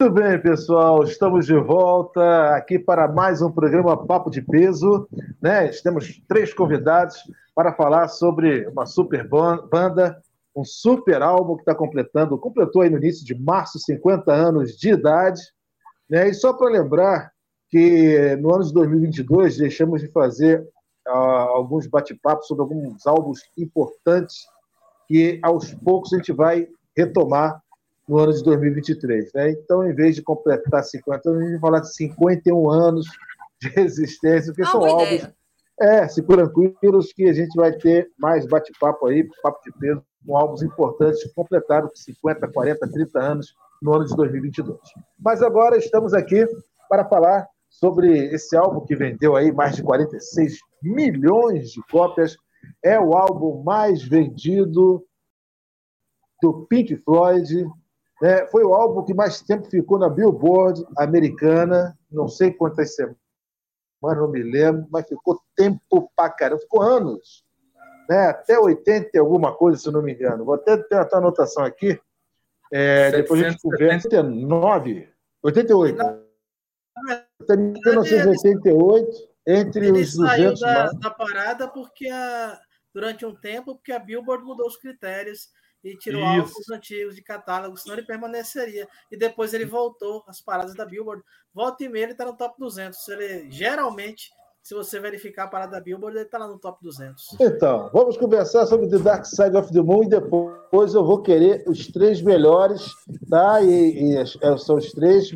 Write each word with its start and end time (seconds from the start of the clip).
Muito 0.00 0.14
bem, 0.14 0.40
pessoal, 0.40 1.02
estamos 1.02 1.44
de 1.44 1.56
volta 1.56 2.54
aqui 2.54 2.78
para 2.78 3.08
mais 3.08 3.42
um 3.42 3.50
programa 3.50 4.06
Papo 4.06 4.30
de 4.30 4.40
Peso. 4.40 5.08
Né? 5.42 5.66
Temos 5.82 6.22
três 6.28 6.54
convidados 6.54 7.16
para 7.52 7.74
falar 7.74 8.06
sobre 8.06 8.68
uma 8.68 8.86
super 8.86 9.28
banda, 9.28 10.22
um 10.54 10.64
super 10.64 11.20
álbum 11.20 11.56
que 11.56 11.62
está 11.62 11.74
completando, 11.74 12.38
completou 12.38 12.82
aí 12.82 12.90
no 12.90 12.98
início 12.98 13.26
de 13.26 13.34
março 13.34 13.76
50 13.80 14.32
anos 14.32 14.78
de 14.78 14.90
idade. 14.90 15.42
Né? 16.08 16.28
E 16.28 16.34
só 16.34 16.52
para 16.52 16.70
lembrar 16.70 17.32
que 17.68 18.36
no 18.36 18.54
ano 18.54 18.62
de 18.62 18.72
2022 18.74 19.56
deixamos 19.58 20.00
de 20.00 20.12
fazer 20.12 20.60
uh, 21.08 21.10
alguns 21.10 21.88
bate-papos 21.88 22.46
sobre 22.46 22.62
alguns 22.62 23.04
álbuns 23.04 23.40
importantes 23.58 24.46
que 25.08 25.40
aos 25.42 25.74
poucos 25.74 26.12
a 26.12 26.18
gente 26.18 26.32
vai 26.32 26.68
retomar 26.96 27.60
no 28.08 28.18
ano 28.18 28.32
de 28.32 28.42
2023. 28.42 29.32
Né? 29.34 29.50
Então, 29.52 29.88
em 29.88 29.94
vez 29.94 30.16
de 30.16 30.22
completar 30.22 30.82
50 30.82 31.28
anos, 31.28 31.40
a 31.40 31.44
gente 31.44 31.52
vai 31.52 31.60
falar 31.60 31.80
de 31.80 31.94
51 31.94 32.70
anos 32.70 33.06
de 33.60 33.72
existência, 33.80 34.52
porque 34.52 34.70
são 34.70 34.84
álbuns. 34.84 35.18
Ideia. 35.18 35.38
É, 35.80 36.08
se 36.08 36.22
tranquilos 36.22 37.12
que 37.12 37.28
a 37.28 37.32
gente 37.32 37.54
vai 37.54 37.72
ter 37.72 38.10
mais 38.18 38.44
bate-papo 38.46 39.06
aí, 39.06 39.28
papo 39.42 39.60
de 39.64 39.70
peso, 39.78 40.02
com 40.26 40.36
álbuns 40.36 40.62
importantes 40.62 41.22
que 41.22 41.32
completaram 41.32 41.88
50, 41.94 42.48
40, 42.48 42.90
30 42.90 43.20
anos 43.20 43.54
no 43.80 43.94
ano 43.94 44.04
de 44.04 44.16
2022. 44.16 44.76
Mas 45.16 45.40
agora 45.40 45.76
estamos 45.76 46.14
aqui 46.14 46.44
para 46.88 47.04
falar 47.04 47.46
sobre 47.70 48.34
esse 48.34 48.56
álbum 48.56 48.84
que 48.84 48.96
vendeu 48.96 49.36
aí 49.36 49.52
mais 49.52 49.76
de 49.76 49.84
46 49.84 50.58
milhões 50.82 51.70
de 51.70 51.80
cópias. 51.90 52.36
É 52.82 52.98
o 52.98 53.14
álbum 53.14 53.62
mais 53.62 54.02
vendido 54.02 55.04
do 56.42 56.66
Pink 56.66 56.96
Floyd, 57.04 57.66
é, 58.22 58.46
foi 58.48 58.64
o 58.64 58.74
álbum 58.74 59.04
que 59.04 59.14
mais 59.14 59.40
tempo 59.40 59.68
ficou 59.68 59.98
na 59.98 60.08
Billboard 60.08 60.84
americana, 60.96 61.96
não 62.10 62.26
sei 62.26 62.52
quantas 62.52 62.94
semanas, 62.94 63.16
não 64.02 64.28
me 64.28 64.42
lembro, 64.42 64.86
mas 64.90 65.06
ficou 65.06 65.40
tempo 65.54 66.10
pra 66.16 66.30
caramba, 66.30 66.60
ficou 66.60 66.82
anos. 66.82 67.44
Né? 68.08 68.28
Até 68.28 68.58
80 68.58 69.10
e 69.14 69.18
alguma 69.18 69.54
coisa, 69.54 69.78
se 69.78 69.90
não 69.90 70.02
me 70.02 70.14
engano. 70.14 70.44
Vou 70.44 70.54
até 70.54 70.76
ter 70.76 70.96
a 70.96 71.08
anotação 71.12 71.64
aqui. 71.64 72.00
É, 72.72 73.10
depois 73.10 73.42
a 73.42 73.50
gente 73.50 73.62
conversa. 73.62 74.08
89, 74.08 75.08
88. 75.42 76.02
Até 77.40 77.56
1988, 77.56 79.28
entre 79.46 79.86
ele 79.86 80.02
os 80.02 80.16
200 80.16 80.18
saiu 80.18 80.54
da, 80.58 80.90
da 80.90 81.10
parada 81.10 81.68
porque 81.68 82.08
a, 82.08 82.58
durante 82.92 83.24
um 83.24 83.34
tempo, 83.34 83.76
porque 83.76 83.92
a 83.92 83.98
Billboard 83.98 84.44
mudou 84.44 84.66
os 84.66 84.76
critérios 84.76 85.48
e 85.82 85.96
tirou 85.96 86.20
Isso. 86.20 86.30
álbuns 86.30 86.70
antigos 86.70 87.14
de 87.14 87.22
catálogo, 87.22 87.76
senão 87.76 87.96
ele 87.96 88.06
permaneceria. 88.06 88.88
E 89.10 89.16
depois 89.16 89.54
ele 89.54 89.64
voltou 89.64 90.24
às 90.26 90.40
paradas 90.40 90.74
da 90.74 90.84
Billboard. 90.84 91.22
Volta 91.54 91.84
e 91.84 91.88
meia 91.88 92.04
ele 92.04 92.12
está 92.12 92.24
no 92.24 92.36
top 92.36 92.56
200. 92.58 93.08
Ele, 93.08 93.50
geralmente, 93.50 94.30
se 94.62 94.74
você 94.74 95.00
verificar 95.00 95.44
a 95.44 95.48
parada 95.48 95.72
da 95.72 95.80
Billboard, 95.80 96.16
ele 96.16 96.26
está 96.26 96.38
lá 96.38 96.46
no 96.46 96.58
top 96.58 96.78
200. 96.82 97.36
Então, 97.40 97.90
vamos 97.92 98.16
conversar 98.16 98.66
sobre 98.66 98.88
The 98.88 98.98
Dark 98.98 99.24
Side 99.24 99.56
of 99.56 99.72
the 99.72 99.80
Moon 99.80 100.04
e 100.04 100.08
depois 100.08 100.94
eu 100.94 101.04
vou 101.04 101.22
querer 101.22 101.64
os 101.66 101.86
três 101.86 102.20
melhores, 102.20 102.86
tá? 103.30 103.62
E, 103.62 104.14
e 104.14 104.26
são 104.58 104.76
os 104.76 104.92
três 104.92 105.30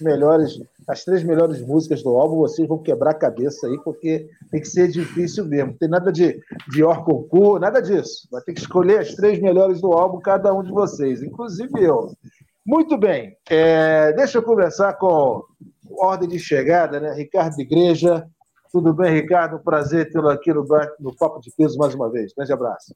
melhores, 0.00 0.60
as 0.86 1.04
três 1.04 1.22
melhores 1.22 1.60
músicas 1.60 2.02
do 2.02 2.10
álbum, 2.10 2.36
vocês 2.36 2.66
vão 2.66 2.78
quebrar 2.78 3.10
a 3.10 3.18
cabeça 3.18 3.66
aí, 3.66 3.78
porque 3.84 4.28
tem 4.50 4.60
que 4.60 4.68
ser 4.68 4.88
difícil 4.88 5.44
mesmo. 5.46 5.70
Não 5.70 5.78
tem 5.78 5.88
nada 5.88 6.10
de, 6.12 6.40
de 6.70 6.82
or 6.82 7.04
concurso, 7.04 7.58
nada 7.58 7.80
disso. 7.80 8.28
Vai 8.30 8.42
ter 8.42 8.52
que 8.52 8.60
escolher 8.60 8.98
as 8.98 9.14
três 9.14 9.40
melhores 9.40 9.80
do 9.80 9.92
álbum, 9.92 10.20
cada 10.20 10.52
um 10.52 10.62
de 10.62 10.70
vocês, 10.70 11.22
inclusive 11.22 11.82
eu. 11.82 12.12
Muito 12.64 12.96
bem, 12.96 13.36
é, 13.48 14.12
deixa 14.12 14.38
eu 14.38 14.42
conversar 14.42 14.94
com 14.94 15.44
ordem 15.98 16.28
de 16.28 16.38
chegada, 16.38 17.00
né? 17.00 17.14
Ricardo 17.14 17.60
Igreja. 17.60 18.28
Tudo 18.70 18.94
bem, 18.94 19.12
Ricardo? 19.12 19.58
Prazer 19.58 20.10
tê-lo 20.12 20.28
aqui 20.28 20.52
no, 20.52 20.64
no 21.00 21.16
Papo 21.16 21.40
de 21.40 21.50
Peso 21.50 21.76
mais 21.78 21.94
uma 21.94 22.10
vez. 22.10 22.32
Grande 22.32 22.52
abraço. 22.52 22.94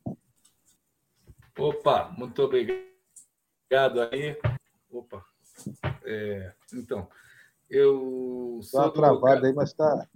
Opa, 1.59 2.13
muito 2.17 2.43
obrigado 2.43 4.01
aí. 4.13 4.37
Opa, 4.91 5.25
é, 6.05 6.53
então, 6.73 7.09
eu 7.71 8.61
sou. 8.63 8.89
Está 8.89 8.91
travado 8.91 9.47
aí, 9.47 9.53
mas 9.53 9.71
está. 9.71 10.09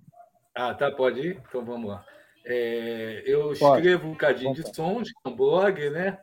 Ah, 0.55 0.75
tá, 0.75 0.91
pode 0.91 1.21
ir? 1.21 1.43
Então 1.49 1.65
vamos 1.65 1.91
lá. 1.91 2.05
É, 2.45 3.23
eu 3.27 3.53
pode. 3.59 3.79
escrevo 3.81 4.09
um 4.09 4.13
bocadinho 4.13 4.55
de 4.55 4.75
sons, 4.75 5.11
um 5.25 5.35
blog, 5.35 5.91
né? 5.91 6.19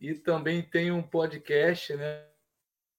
E 0.00 0.14
também 0.14 0.62
tenho 0.62 0.96
um 0.96 1.02
podcast, 1.02 1.94
né? 1.96 2.24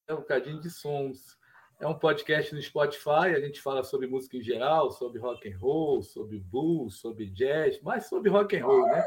Um 0.10 0.16
bocadinho 0.16 0.60
de 0.60 0.70
sons. 0.70 1.38
É 1.80 1.88
um 1.88 1.98
podcast 1.98 2.54
no 2.56 2.62
Spotify, 2.62 3.36
a 3.36 3.40
gente 3.40 3.62
fala 3.62 3.84
sobre 3.84 4.08
música 4.08 4.38
em 4.38 4.42
geral, 4.42 4.92
sobre 4.92 5.20
rock 5.20 5.52
and 5.52 5.58
roll, 5.58 6.02
sobre 6.02 6.40
blues, 6.40 7.00
sobre 7.00 7.26
jazz, 7.26 7.82
mais 7.82 8.08
sobre 8.08 8.30
rock 8.30 8.56
and 8.56 8.66
roll, 8.66 8.86
né? 8.86 9.04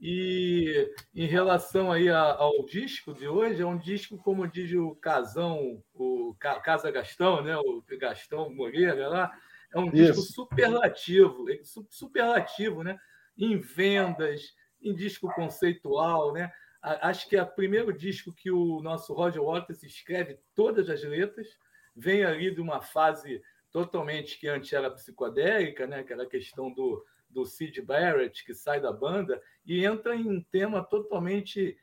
E 0.00 0.92
em 1.12 1.26
relação 1.26 1.90
aí 1.90 2.08
ao 2.08 2.64
disco 2.64 3.12
de 3.12 3.26
hoje, 3.26 3.62
é 3.62 3.66
um 3.66 3.76
disco, 3.76 4.16
como 4.18 4.46
diz 4.46 4.72
o 4.72 4.94
Casão, 4.94 5.82
o 5.92 6.36
Casa 6.38 6.90
Gastão, 6.90 7.42
né? 7.42 7.56
o 7.56 7.82
Gastão 7.98 8.54
Moreira 8.54 9.08
lá, 9.08 9.32
é 9.74 9.78
um 9.78 9.86
Isso. 9.86 9.94
disco 9.94 10.22
superlativo, 10.22 11.46
superlativo, 11.90 12.84
né? 12.84 12.96
Em 13.36 13.58
vendas, 13.58 14.54
em 14.80 14.94
disco 14.94 15.32
conceitual, 15.34 16.32
né? 16.32 16.50
Acho 16.80 17.28
que 17.28 17.36
é 17.36 17.42
o 17.42 17.46
primeiro 17.46 17.92
disco 17.92 18.32
que 18.32 18.50
o 18.52 18.80
nosso 18.80 19.12
Roger 19.12 19.42
Waters 19.42 19.82
escreve 19.82 20.38
todas 20.54 20.88
as 20.88 21.02
letras, 21.02 21.48
vem 21.94 22.24
ali 22.24 22.54
de 22.54 22.60
uma 22.60 22.80
fase 22.80 23.42
totalmente 23.72 24.38
que 24.38 24.48
antes 24.48 24.72
era 24.72 24.90
psicodélica, 24.90 25.86
né? 25.86 25.98
Aquela 25.98 26.24
questão 26.24 26.72
do 26.72 27.04
do 27.28 27.44
Sid 27.44 27.80
Barrett, 27.82 28.44
que 28.44 28.54
sai 28.54 28.80
da 28.80 28.92
banda, 28.92 29.40
e 29.64 29.84
entra 29.84 30.16
em 30.16 30.28
um 30.28 30.42
tema 30.42 30.82
totalmente 30.82 31.78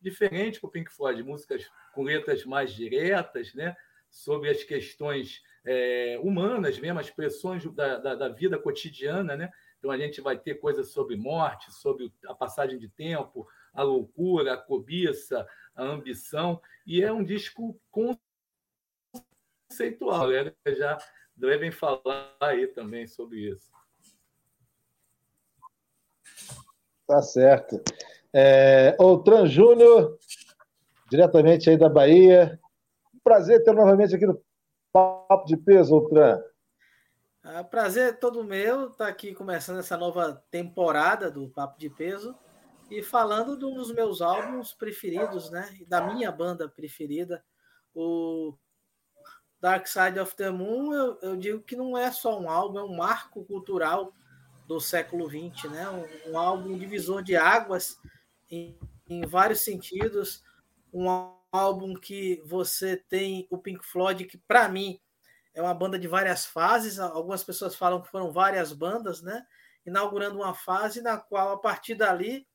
diferente 0.00 0.60
para 0.60 0.68
o 0.68 0.70
Pink 0.70 0.92
Floyd, 0.92 1.22
músicas 1.22 1.70
com 1.94 2.02
letras 2.02 2.44
mais 2.44 2.72
diretas, 2.72 3.54
né? 3.54 3.76
sobre 4.14 4.48
as 4.48 4.62
questões 4.62 5.42
é, 5.64 6.20
humanas 6.22 6.78
mesmo, 6.78 7.00
as 7.00 7.10
pressões 7.10 7.64
da, 7.74 7.98
da, 7.98 8.14
da, 8.14 8.28
vida 8.28 8.56
cotidiana. 8.56 9.36
Né? 9.36 9.50
Então 9.78 9.90
a 9.90 9.98
gente 9.98 10.20
vai 10.20 10.38
ter 10.38 10.54
coisas 10.54 10.92
sobre 10.92 11.16
morte, 11.16 11.72
sobre 11.72 12.12
a 12.26 12.34
passagem 12.34 12.78
de 12.78 12.88
tempo, 12.88 13.48
a 13.72 13.82
loucura, 13.82 14.54
a 14.54 14.56
cobiça, 14.56 15.44
a 15.74 15.82
ambição, 15.82 16.62
e 16.86 17.02
é 17.02 17.12
um 17.12 17.24
disco 17.24 17.76
conceitual. 19.68 20.28
Né? 20.28 20.54
Já 20.76 20.96
devem 21.34 21.72
falar 21.72 22.36
aí 22.40 22.68
também 22.68 23.08
sobre 23.08 23.40
isso. 23.50 23.73
Tá 27.06 27.20
certo. 27.20 27.82
É, 28.32 28.96
Outran 28.98 29.46
Júnior, 29.46 30.18
diretamente 31.10 31.68
aí 31.68 31.76
da 31.76 31.88
Bahia. 31.88 32.58
Prazer 33.22 33.62
ter 33.62 33.72
novamente 33.72 34.14
aqui 34.14 34.26
no 34.26 34.42
Papo 34.92 35.44
de 35.46 35.56
Peso, 35.56 35.94
Outran. 35.94 36.42
Ah, 37.42 37.62
prazer 37.62 38.08
é 38.08 38.12
todo 38.12 38.42
meu 38.42 38.86
estar 38.88 39.04
tá 39.04 39.10
aqui 39.10 39.34
começando 39.34 39.78
essa 39.78 39.98
nova 39.98 40.42
temporada 40.50 41.30
do 41.30 41.48
Papo 41.50 41.78
de 41.78 41.90
Peso 41.90 42.34
e 42.90 43.02
falando 43.02 43.58
de 43.58 43.66
um 43.66 43.74
dos 43.74 43.92
meus 43.92 44.22
álbuns 44.22 44.72
preferidos, 44.72 45.50
né? 45.50 45.68
Da 45.86 46.00
minha 46.00 46.32
banda 46.32 46.68
preferida, 46.68 47.44
o 47.94 48.56
Dark 49.60 49.86
Side 49.86 50.18
of 50.18 50.34
the 50.36 50.50
Moon. 50.50 50.94
Eu, 50.94 51.18
eu 51.20 51.36
digo 51.36 51.60
que 51.62 51.76
não 51.76 51.98
é 51.98 52.10
só 52.10 52.40
um 52.40 52.48
álbum, 52.48 52.78
é 52.78 52.84
um 52.84 52.96
marco 52.96 53.44
cultural 53.44 54.14
do 54.66 54.80
século 54.80 55.28
XX, 55.28 55.70
né? 55.70 55.88
Um, 55.88 56.32
um 56.32 56.38
álbum 56.38 56.76
divisor 56.76 57.22
de 57.22 57.36
águas 57.36 57.98
em, 58.50 58.78
em, 59.08 59.26
vários 59.26 59.60
sentidos, 59.60 60.42
um 60.92 61.08
álbum 61.52 61.94
que 61.94 62.42
você 62.44 62.96
tem 62.96 63.46
o 63.50 63.58
Pink 63.58 63.84
Floyd, 63.84 64.24
que 64.24 64.38
para 64.38 64.68
mim 64.68 65.00
é 65.54 65.62
uma 65.62 65.74
banda 65.74 65.98
de 65.98 66.08
várias 66.08 66.46
fases. 66.46 66.98
Algumas 66.98 67.44
pessoas 67.44 67.76
falam 67.76 68.00
que 68.00 68.10
foram 68.10 68.32
várias 68.32 68.72
bandas, 68.72 69.22
né? 69.22 69.44
Inaugurando 69.86 70.36
uma 70.36 70.54
fase 70.54 71.02
na 71.02 71.18
qual, 71.18 71.52
a 71.52 71.58
partir 71.58 71.94
dali, 71.94 72.46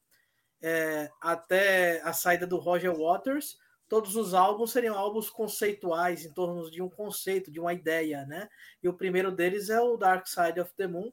é, 0.61 1.09
até 1.21 2.01
a 2.01 2.11
saída 2.11 2.45
do 2.45 2.57
Roger 2.57 2.93
Waters, 2.93 3.57
todos 3.87 4.15
os 4.15 4.33
álbuns 4.33 4.71
seriam 4.71 4.97
álbuns 4.97 5.29
conceituais, 5.29 6.25
em 6.25 6.31
torno 6.31 6.69
de 6.69 6.81
um 6.81 6.89
conceito, 6.89 7.51
de 7.51 7.59
uma 7.59 7.73
ideia, 7.73 8.25
né? 8.25 8.49
E 8.81 8.89
o 8.89 8.93
primeiro 8.93 9.31
deles 9.31 9.69
é 9.69 9.79
o 9.79 9.95
Dark 9.95 10.27
Side 10.27 10.59
of 10.59 10.71
the 10.75 10.87
Moon, 10.87 11.11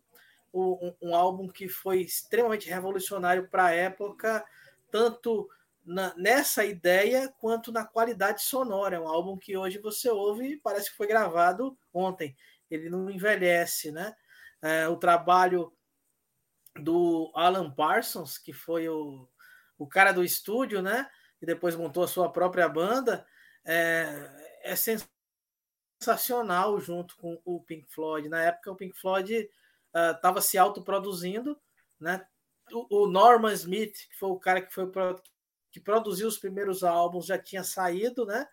um, 0.56 0.94
um 1.02 1.14
álbum 1.14 1.48
que 1.48 1.68
foi 1.68 2.00
extremamente 2.00 2.68
revolucionário 2.68 3.48
para 3.48 3.66
a 3.66 3.74
época, 3.74 4.44
tanto 4.90 5.48
na, 5.84 6.14
nessa 6.16 6.64
ideia 6.64 7.32
quanto 7.40 7.70
na 7.70 7.84
qualidade 7.84 8.42
sonora. 8.42 8.96
É 8.96 9.00
um 9.00 9.08
álbum 9.08 9.36
que 9.36 9.56
hoje 9.56 9.78
você 9.78 10.08
ouve 10.08 10.52
e 10.52 10.56
parece 10.56 10.90
que 10.90 10.96
foi 10.96 11.06
gravado 11.06 11.78
ontem. 11.92 12.36
Ele 12.70 12.90
não 12.90 13.08
envelhece, 13.10 13.92
né? 13.92 14.14
É, 14.60 14.88
o 14.88 14.96
trabalho 14.96 15.72
do 16.74 17.30
Alan 17.34 17.70
Parsons, 17.70 18.38
que 18.38 18.52
foi 18.52 18.88
o, 18.88 19.28
o 19.78 19.86
cara 19.86 20.12
do 20.12 20.24
estúdio, 20.24 20.82
né? 20.82 21.08
E 21.40 21.46
depois 21.46 21.76
montou 21.76 22.02
a 22.02 22.08
sua 22.08 22.32
própria 22.32 22.68
banda. 22.68 23.26
É, 23.64 24.30
é 24.62 24.74
sensacional 26.00 26.80
junto 26.80 27.16
com 27.16 27.40
o 27.44 27.60
Pink 27.60 27.86
Floyd. 27.92 28.28
Na 28.28 28.42
época, 28.42 28.72
o 28.72 28.76
Pink 28.76 28.98
Floyd 28.98 29.48
estava 30.14 30.38
uh, 30.38 30.42
se 30.42 30.58
autoproduzindo, 30.58 31.58
né? 32.00 32.24
O, 32.72 33.04
o, 33.04 33.06
Norman 33.06 33.52
Smith, 33.52 33.94
que 34.10 34.16
foi 34.18 34.30
o 34.30 34.38
cara 34.38 34.60
que 34.60 34.72
foi 34.72 34.90
que 35.70 35.80
produziu 35.80 36.26
os 36.26 36.38
primeiros 36.38 36.82
álbuns, 36.82 37.26
já 37.26 37.38
tinha 37.38 37.62
saído, 37.62 38.26
né? 38.26 38.46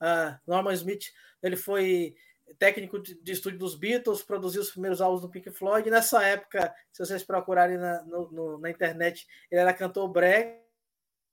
Uh, 0.00 0.38
Norman 0.46 0.72
Smith, 0.72 1.12
ele 1.42 1.56
foi 1.56 2.14
técnico 2.58 2.98
de, 2.98 3.14
de, 3.20 3.32
estúdio 3.32 3.58
dos 3.58 3.74
Beatles, 3.74 4.22
produziu 4.22 4.62
os 4.62 4.70
primeiros 4.70 5.00
álbuns 5.00 5.20
do 5.20 5.28
Pink 5.28 5.50
Floyd. 5.50 5.90
Nessa 5.90 6.22
época, 6.24 6.74
se 6.92 7.04
vocês 7.04 7.22
procurarem 7.22 7.76
na, 7.76 8.02
no, 8.04 8.30
no, 8.30 8.58
na 8.58 8.70
internet, 8.70 9.26
ele 9.50 9.60
era 9.60 9.74
cantor 9.74 10.08
brega, 10.08 10.56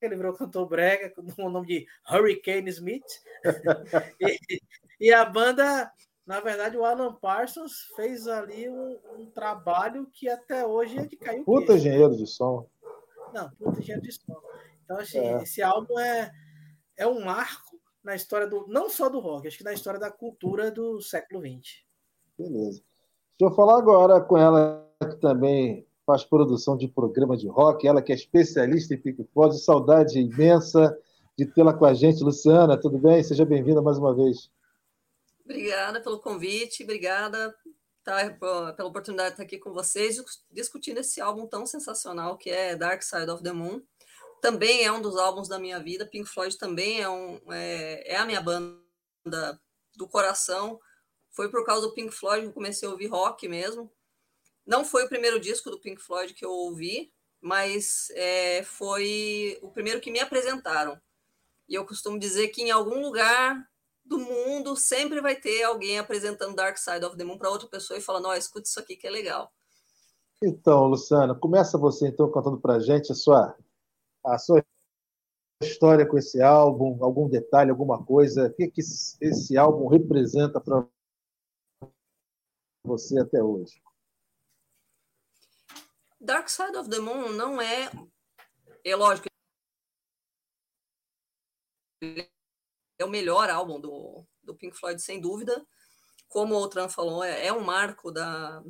ele 0.01 0.15
virou 0.15 0.33
cantor 0.33 0.67
brega 0.67 1.09
com 1.09 1.21
o 1.21 1.49
nome 1.49 1.67
de 1.67 1.87
Hurricane 2.09 2.69
Smith. 2.69 3.05
e, 4.19 4.59
e, 4.99 5.13
a 5.13 5.23
banda, 5.23 5.91
na 6.25 6.39
verdade, 6.39 6.75
o 6.75 6.83
Alan 6.83 7.13
Parsons 7.13 7.91
fez 7.95 8.27
ali 8.27 8.67
um, 8.67 8.97
um 9.19 9.25
trabalho 9.27 10.07
que 10.11 10.27
até 10.27 10.65
hoje 10.65 10.97
é 10.97 11.05
de 11.05 11.15
cair 11.15 11.41
o 11.41 11.45
Puta 11.45 11.73
engenheiro 11.73 12.15
de 12.15 12.25
som. 12.25 12.67
Não, 13.31 13.49
puta 13.51 13.79
engenheiro 13.79 14.01
de 14.01 14.11
som. 14.11 14.41
Então, 14.83 14.97
assim, 14.97 15.19
é. 15.19 15.43
esse 15.43 15.61
álbum 15.61 15.99
é, 15.99 16.31
é 16.97 17.05
um 17.05 17.23
marco 17.23 17.79
na 18.03 18.15
história 18.15 18.47
do. 18.47 18.65
não 18.67 18.89
só 18.89 19.07
do 19.07 19.19
rock, 19.19 19.47
acho 19.47 19.57
que 19.57 19.63
na 19.63 19.73
história 19.73 19.99
da 19.99 20.09
cultura 20.09 20.71
do 20.71 20.99
século 20.99 21.41
XX. 21.41 21.83
Beleza. 22.37 22.81
Deixa 23.37 23.51
eu 23.51 23.55
falar 23.55 23.77
agora 23.77 24.19
com 24.21 24.37
ela 24.37 24.87
que 25.01 25.17
também 25.17 25.85
faz 26.05 26.23
produção 26.23 26.75
de 26.77 26.87
programa 26.87 27.37
de 27.37 27.47
rock, 27.47 27.87
ela 27.87 28.01
que 28.01 28.11
é 28.11 28.15
especialista 28.15 28.93
em 28.93 28.97
Pink 28.97 29.23
Floyd, 29.33 29.57
saudade 29.57 30.19
imensa 30.19 30.97
de 31.37 31.45
tê-la 31.45 31.73
com 31.73 31.85
a 31.85 31.93
gente. 31.93 32.23
Luciana, 32.23 32.77
tudo 32.77 32.97
bem? 32.97 33.21
Seja 33.23 33.45
bem-vinda 33.45 33.81
mais 33.81 33.97
uma 33.97 34.15
vez. 34.15 34.49
Obrigada 35.45 36.01
pelo 36.01 36.19
convite, 36.19 36.83
obrigada 36.83 37.55
tá, 38.03 38.31
pela 38.31 38.89
oportunidade 38.89 39.29
de 39.29 39.33
estar 39.33 39.43
aqui 39.43 39.59
com 39.59 39.71
vocês, 39.71 40.17
discutindo 40.49 40.97
esse 40.97 41.21
álbum 41.21 41.45
tão 41.45 41.67
sensacional 41.67 42.35
que 42.35 42.49
é 42.49 42.75
Dark 42.75 43.03
Side 43.03 43.29
of 43.29 43.43
the 43.43 43.53
Moon. 43.53 43.79
Também 44.41 44.83
é 44.83 44.91
um 44.91 45.01
dos 45.01 45.17
álbuns 45.17 45.47
da 45.47 45.59
minha 45.59 45.79
vida, 45.79 46.05
Pink 46.05 46.27
Floyd 46.27 46.57
também 46.57 46.99
é, 46.99 47.07
um, 47.07 47.39
é, 47.53 48.13
é 48.13 48.15
a 48.17 48.25
minha 48.25 48.41
banda 48.41 49.61
do 49.95 50.07
coração. 50.07 50.79
Foi 51.31 51.49
por 51.49 51.63
causa 51.63 51.87
do 51.87 51.93
Pink 51.93 52.11
Floyd 52.11 52.41
que 52.41 52.47
eu 52.49 52.53
comecei 52.53 52.87
a 52.87 52.91
ouvir 52.91 53.07
rock 53.07 53.47
mesmo. 53.47 53.91
Não 54.65 54.83
foi 54.83 55.05
o 55.05 55.09
primeiro 55.09 55.39
disco 55.39 55.69
do 55.69 55.79
Pink 55.79 56.01
Floyd 56.01 56.33
que 56.33 56.43
eu 56.43 56.51
ouvi, 56.51 57.13
mas 57.39 58.09
é, 58.15 58.63
foi 58.63 59.59
o 59.61 59.69
primeiro 59.69 60.01
que 60.01 60.09
me 60.09 60.19
apresentaram. 60.19 60.99
E 61.69 61.75
eu 61.75 61.85
costumo 61.85 62.17
dizer 62.17 62.47
que 62.47 62.63
em 62.63 62.71
algum 62.71 62.99
lugar 62.99 63.67
do 64.05 64.19
mundo 64.19 64.75
sempre 64.75 65.19
vai 65.19 65.35
ter 65.35 65.63
alguém 65.63 65.97
apresentando 65.97 66.55
Dark 66.55 66.77
Side 66.77 67.03
of 67.03 67.17
the 67.17 67.23
Moon 67.23 67.37
para 67.37 67.49
outra 67.49 67.67
pessoa 67.67 67.97
e 67.97 68.01
falando: 68.01 68.27
Ó, 68.27 68.31
oh, 68.31 68.35
escuta 68.35 68.67
isso 68.67 68.79
aqui 68.79 68.95
que 68.95 69.07
é 69.07 69.09
legal. 69.09 69.51
Então, 70.43 70.85
Luciana, 70.85 71.33
começa 71.33 71.77
você 71.77 72.07
então 72.07 72.29
contando 72.29 72.59
para 72.59 72.75
a 72.75 72.79
gente 72.79 73.11
a 73.11 73.15
sua, 73.15 73.57
a 74.23 74.37
sua 74.37 74.63
história 75.63 76.05
com 76.05 76.17
esse 76.17 76.41
álbum, 76.41 77.03
algum 77.03 77.27
detalhe, 77.27 77.71
alguma 77.71 78.03
coisa, 78.03 78.47
o 78.47 78.53
que, 78.53 78.67
que 78.67 78.81
esse 78.81 79.57
álbum 79.57 79.87
representa 79.87 80.61
para 80.61 80.85
você 82.83 83.19
até 83.19 83.41
hoje. 83.41 83.81
Dark 86.19 86.49
Side 86.49 86.77
of 86.77 86.89
the 86.89 86.99
Moon 86.99 87.29
não 87.31 87.61
é. 87.61 87.89
É 88.83 88.95
lógico. 88.95 89.27
É 92.97 93.05
o 93.05 93.09
melhor 93.09 93.49
álbum 93.49 93.79
do, 93.79 94.25
do 94.43 94.55
Pink 94.55 94.77
Floyd, 94.77 95.01
sem 95.01 95.19
dúvida. 95.19 95.65
Como 96.27 96.55
o 96.55 96.67
Tran 96.67 96.89
falou, 96.89 97.23
é, 97.23 97.47
é 97.47 97.53
um 97.53 97.61
marco 97.61 98.11
da, 98.11 98.63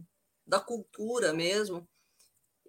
da 0.45 0.59
cultura 0.59 1.33
mesmo. 1.33 1.87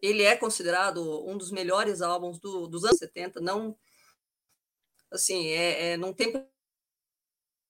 Ele 0.03 0.23
é 0.23 0.37
considerado 0.37 1.27
um 1.27 1.37
dos 1.37 1.51
melhores 1.51 2.03
álbuns 2.03 2.39
do, 2.39 2.67
dos 2.67 2.85
anos 2.85 2.99
70. 2.99 3.41
Não, 3.41 3.77
assim, 5.11 5.49
é, 5.49 5.93
é 5.93 5.97
não 5.97 6.13
tem 6.13 6.33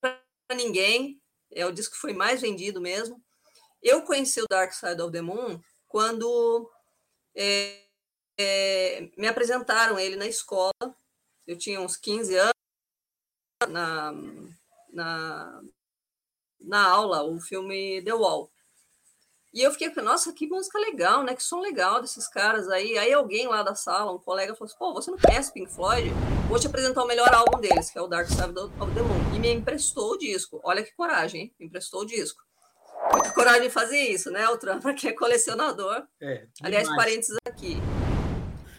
para 0.01 0.21
ninguém. 0.55 1.21
É 1.53 1.65
o 1.65 1.73
disco 1.73 1.95
que 1.95 2.01
foi 2.01 2.13
mais 2.13 2.41
vendido 2.41 2.81
mesmo. 2.81 3.23
Eu 3.83 4.03
conheci 4.03 4.41
o 4.41 4.49
Dark 4.49 4.73
Side 4.73 5.01
of 5.01 5.13
the 5.13 5.21
Moon 5.21 5.61
quando 5.87 6.71
é, 7.35 7.87
é, 8.39 9.11
me 9.17 9.29
apresentaram 9.29 9.99
ele 9.99 10.17
na 10.17 10.27
escola. 10.27 10.73
Eu 11.47 11.57
tinha 11.57 11.81
uns 11.81 11.97
15 11.97 12.37
anos 12.37 12.56
na, 13.69 14.15
na, 14.93 15.61
na 16.61 16.89
aula, 16.89 17.23
o 17.25 17.41
filme 17.41 18.03
The 18.03 18.13
Wall. 18.15 18.51
E 19.55 19.63
eu 19.63 19.71
fiquei, 19.71 19.91
nossa, 20.03 20.33
que 20.33 20.47
música 20.47 20.79
legal, 20.79 21.23
né? 21.23 21.35
Que 21.35 21.43
som 21.43 21.61
legal 21.61 22.03
desses 22.03 22.29
caras 22.29 22.69
aí. 22.69 22.99
Aí 22.99 23.13
alguém 23.13 23.47
lá 23.49 23.63
da 23.63 23.75
sala, 23.75 24.13
um 24.13 24.19
colega, 24.19 24.55
falou 24.55 24.67
assim: 24.67 24.79
pô, 24.79 24.93
você 24.93 25.11
não 25.11 25.19
conhece 25.19 25.53
Pink 25.53 25.73
Floyd? 25.73 26.11
Vou 26.49 26.59
te 26.59 26.67
apresentar 26.67 27.03
o 27.03 27.07
melhor 27.07 27.33
álbum 27.33 27.59
deles, 27.59 27.91
que 27.91 27.99
é 27.99 28.03
o 28.03 28.07
Dark 28.07 28.29
Side 28.29 28.59
of 28.59 28.95
the 28.95 29.03
Moon. 29.03 29.35
E 29.35 29.39
me 29.39 29.51
emprestou 29.53 30.13
o 30.13 30.19
disco. 30.19 30.61
Olha 30.63 30.83
que 30.83 30.95
coragem, 30.95 31.41
hein? 31.41 31.55
Me 31.59 31.67
emprestou 31.67 32.03
o 32.03 32.07
disco 32.07 32.47
muita 33.13 33.33
coragem 33.33 33.63
de 33.63 33.71
fazer 33.71 33.99
isso, 33.99 34.31
né, 34.31 34.49
o 34.49 34.59
para 34.59 34.95
quem 34.95 35.11
é 35.11 35.13
colecionador. 35.13 36.07
É, 36.21 36.47
Aliás, 36.63 36.89
parênteses 36.89 37.37
aqui. 37.47 37.77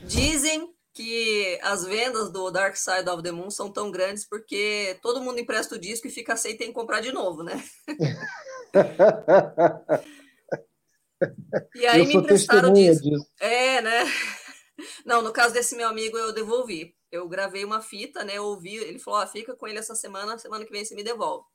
Dizem 0.02 0.74
que 0.98 1.60
as 1.62 1.86
vendas 1.86 2.32
do 2.32 2.50
Dark 2.50 2.76
Side 2.76 3.08
of 3.08 3.22
the 3.22 3.32
Moon 3.32 3.52
são 3.52 3.72
tão 3.72 3.92
grandes 3.92 4.28
porque 4.28 4.98
todo 5.02 5.22
mundo 5.22 5.40
empresta 5.40 5.76
o 5.76 5.80
disco 5.80 6.08
e 6.08 6.12
fica 6.12 6.36
sem 6.36 6.58
ter 6.58 6.66
que 6.66 6.74
comprar 6.74 7.02
de 7.02 7.12
novo, 7.12 7.44
né? 7.44 7.64
e 11.76 11.86
aí 11.86 12.00
eu 12.00 12.08
me 12.08 12.16
emprestaram 12.16 12.72
o 12.72 12.74
disco. 12.74 13.04
Disso. 13.04 13.28
É, 13.40 13.80
né? 13.82 14.06
Não, 15.06 15.22
no 15.22 15.32
caso 15.32 15.54
desse 15.54 15.76
meu 15.76 15.88
amigo, 15.88 16.18
eu 16.18 16.34
devolvi. 16.34 16.96
Eu 17.12 17.30
gravei 17.30 17.64
uma 17.64 17.82
fita, 17.82 18.24
né? 18.24 18.38
Eu 18.38 18.46
ouvi, 18.46 18.76
ele 18.76 19.00
falou: 19.00 19.20
ah, 19.20 19.28
fica 19.28 19.56
com 19.56 19.68
ele 19.68 19.80
essa 19.80 19.96
semana, 19.96 20.38
semana 20.38 20.66
que 20.66 20.72
vem 20.72 20.84
você 20.84 20.96
me 20.96 21.04
devolve 21.04 21.46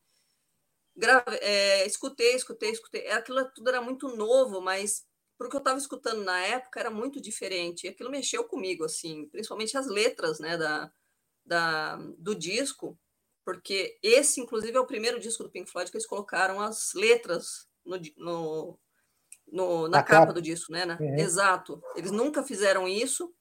grave, 0.97 1.37
é, 1.41 1.87
escutei, 1.87 2.35
escutei, 2.35 2.71
escutei. 2.71 3.11
Aquilo 3.11 3.45
tudo 3.55 3.69
era 3.69 3.81
muito 3.81 4.15
novo, 4.17 4.61
mas 4.61 5.05
o 5.47 5.51
que 5.51 5.57
eu 5.57 5.59
estava 5.59 5.79
escutando 5.79 6.23
na 6.25 6.41
época 6.41 6.81
era 6.81 6.91
muito 6.91 7.21
diferente. 7.21 7.85
E 7.85 7.89
aquilo 7.91 8.11
mexeu 8.11 8.45
comigo, 8.45 8.85
assim, 8.85 9.27
principalmente 9.29 9.77
as 9.77 9.87
letras, 9.87 10.39
né, 10.39 10.57
da, 10.57 10.93
da, 11.45 11.97
do 12.19 12.35
disco, 12.35 12.99
porque 13.45 13.99
esse, 14.03 14.41
inclusive, 14.41 14.77
é 14.77 14.81
o 14.81 14.87
primeiro 14.87 15.19
disco 15.19 15.43
do 15.43 15.51
Pink 15.51 15.71
Floyd 15.71 15.91
que 15.91 15.97
eles 15.97 16.07
colocaram 16.07 16.61
as 16.61 16.93
letras 16.95 17.67
no, 17.85 18.01
no, 18.17 18.79
no 19.51 19.89
na 19.89 20.03
capa, 20.03 20.21
capa, 20.21 20.33
do 20.33 20.43
disco, 20.43 20.73
né? 20.73 20.87
né? 20.87 20.97
Uhum. 21.01 21.19
Exato. 21.19 21.83
Eles 21.97 22.11
nunca 22.11 22.43
fizeram 22.43 22.87
isso, 22.87 23.35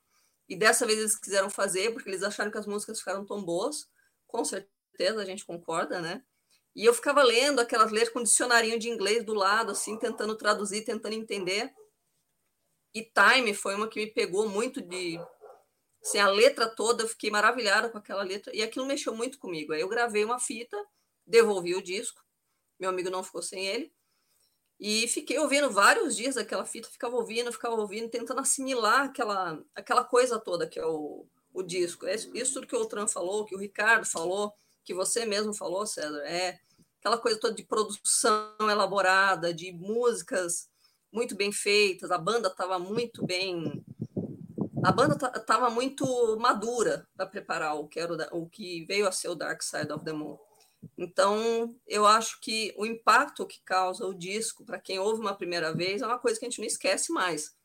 e 0.50 0.56
dessa 0.56 0.86
vez 0.86 1.00
eles 1.00 1.16
quiseram 1.16 1.50
fazer, 1.50 1.94
porque 1.94 2.10
eles 2.10 2.24
acharam 2.24 2.52
que 2.52 2.58
as 2.58 2.66
músicas 2.66 3.00
ficaram 3.00 3.25
tão 3.25 3.44
boas. 3.44 3.88
Com 4.28 4.44
certeza 4.44 5.22
a 5.22 5.25
gente 5.25 5.46
concorda, 5.46 6.02
né? 6.02 6.24
E 6.75 6.86
eu 6.86 6.94
ficava 6.94 7.22
lendo 7.22 7.60
aquelas 7.60 7.92
letras 7.92 8.14
com 8.14 8.24
dicionarinho 8.24 8.80
de 8.80 8.90
inglês 8.90 9.25
do 9.25 9.34
lado, 9.34 9.72
assim, 9.72 9.98
tentando 9.98 10.36
traduzir, 10.36 10.84
tentando 10.84 11.14
entender. 11.14 11.72
E 12.94 13.04
Time 13.04 13.54
foi 13.54 13.76
uma 13.76 13.88
que 13.88 14.00
me 14.00 14.08
pegou 14.08 14.48
muito 14.50 14.82
de. 14.82 15.20
Assim, 16.04 16.20
a 16.20 16.28
letra 16.28 16.68
toda, 16.68 17.04
eu 17.04 17.08
fiquei 17.08 17.30
maravilhada 17.30 17.90
com 17.90 17.98
aquela 17.98 18.24
letra. 18.24 18.56
E 18.56 18.62
aquilo 18.62 18.86
mexeu 18.86 19.16
muito 19.16 19.38
comigo. 19.38 19.74
Aí 19.74 19.82
eu 19.82 19.88
gravei 19.88 20.26
uma 20.26 20.40
fita, 20.40 20.78
devolvi 21.26 21.76
o 21.76 21.82
disco. 21.82 22.22
Meu 22.80 22.90
amigo 22.90 23.10
não 23.10 23.24
ficou 23.24 23.42
sem 23.42 23.68
ele. 23.68 23.94
E 24.80 25.08
fiquei 25.08 25.38
ouvindo 25.38 25.70
vários 25.70 26.16
dias 26.16 26.38
aquela 26.38 26.66
fita, 26.66 26.90
ficava 26.90 27.16
ouvindo, 27.16 27.52
ficava 27.52 27.76
ouvindo, 27.76 28.10
tentando 28.10 28.42
assimilar 28.42 29.06
aquela, 29.06 29.64
aquela 29.76 30.04
coisa 30.04 30.40
toda 30.40 30.68
que 30.68 30.80
é 30.80 30.86
o, 30.86 31.28
o 31.54 31.62
disco. 31.62 32.08
É 32.08 32.16
isso 32.16 32.54
tudo 32.56 32.66
que 32.66 32.76
o 32.76 32.80
Outran 32.80 33.08
falou, 33.08 33.46
que 33.46 33.56
o 33.56 33.60
Ricardo 33.60 34.06
falou 34.06 34.52
que 34.84 34.94
você 34.94 35.26
mesmo 35.26 35.54
falou, 35.54 35.86
César, 35.86 36.24
é 36.26 36.60
aquela 37.00 37.18
coisa 37.18 37.40
toda 37.40 37.56
de 37.56 37.64
produção 37.64 38.56
elaborada, 38.60 39.54
de 39.54 39.72
músicas 39.72 40.70
muito 41.12 41.36
bem 41.36 41.51
feitas, 41.51 42.12
a 42.12 42.18
banda 42.18 42.48
estava 42.48 42.80
muito 42.80 43.25
bem. 43.25 43.84
A 44.84 44.91
banda 44.91 45.15
estava 45.36 45.70
muito 45.70 46.38
madura 46.39 47.08
para 47.15 47.25
preparar 47.25 47.75
o 47.75 47.88
que, 47.88 48.00
era 48.00 48.13
o, 48.34 48.44
o 48.44 48.50
que 48.50 48.86
veio 48.86 49.08
a 49.08 49.12
ser 49.12 49.30
o 49.30 49.36
Dark 49.36 49.62
Side 49.62 49.91
of 49.91 50.03
the 50.03 50.13
Moon. 50.13 50.38
Então, 50.98 51.75
eu 51.88 52.06
acho 52.06 52.39
que 52.41 52.74
o 52.77 52.86
impacto 52.86 53.46
que 53.46 53.62
causa 53.63 54.06
o 54.06 54.13
disco 54.13 54.65
para 54.65 54.80
quem 54.80 55.00
ouve 55.00 55.22
uma 55.22 55.36
primeira 55.36 55.74
vez 55.74 56.01
é 56.01 56.06
uma 56.06 56.18
coisa 56.18 56.39
que 56.39 56.46
a 56.46 56.50
gente 56.50 56.60
não 56.60 56.68
esquece 56.68 57.12
mais. 57.12 57.56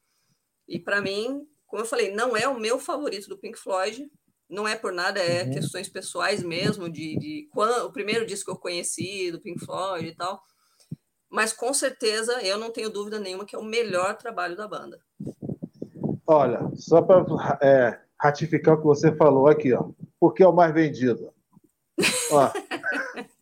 E 0.68 0.78
para 0.78 1.00
mim, 1.00 1.46
como 1.66 1.82
eu 1.82 1.86
falei, 1.86 2.12
não 2.12 2.36
é 2.36 2.46
o 2.48 2.58
meu 2.58 2.78
favorito 2.78 3.28
do 3.28 3.38
Pink 3.38 3.58
Floyd, 3.58 4.10
não 4.48 4.66
é 4.66 4.76
por 4.76 4.92
nada, 4.92 5.20
é 5.20 5.44
uhum. 5.44 5.52
questões 5.52 5.88
pessoais 5.88 6.42
mesmo, 6.42 6.88
de, 6.88 7.18
de 7.18 7.48
quando, 7.52 7.86
o 7.86 7.92
primeiro 7.92 8.26
disco 8.26 8.46
que 8.46 8.56
eu 8.56 8.60
conheci, 8.60 9.30
do 9.32 9.40
Pink 9.40 9.64
Floyd 9.64 10.06
e 10.08 10.14
tal. 10.14 10.42
Mas 11.30 11.52
com 11.52 11.75
certeza 11.75 12.40
eu 12.42 12.59
não 12.59 12.71
tenho 12.71 12.90
dúvida 12.90 13.18
nenhuma 13.18 13.45
que 13.45 13.54
é 13.54 13.59
o 13.59 13.64
melhor 13.64 14.16
trabalho 14.16 14.56
da 14.56 14.66
banda. 14.66 14.99
Olha, 16.26 16.61
só 16.75 17.02
para 17.02 17.25
é, 17.62 18.00
ratificar 18.21 18.75
o 18.75 18.78
que 18.78 18.85
você 18.85 19.14
falou 19.14 19.49
aqui, 19.49 19.73
ó. 19.73 19.90
Porque 20.18 20.42
é 20.42 20.49
o 20.49 20.52
mais 20.52 20.73
vendido. 20.73 21.33
Ó. 22.30 22.50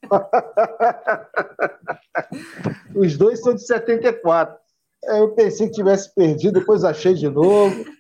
Os 2.94 3.16
dois 3.16 3.40
são 3.40 3.54
de 3.54 3.66
74. 3.66 4.56
Eu 5.04 5.34
pensei 5.34 5.68
que 5.68 5.74
tivesse 5.74 6.14
perdido, 6.14 6.60
depois 6.60 6.84
achei 6.84 7.14
de 7.14 7.28
novo. 7.28 7.84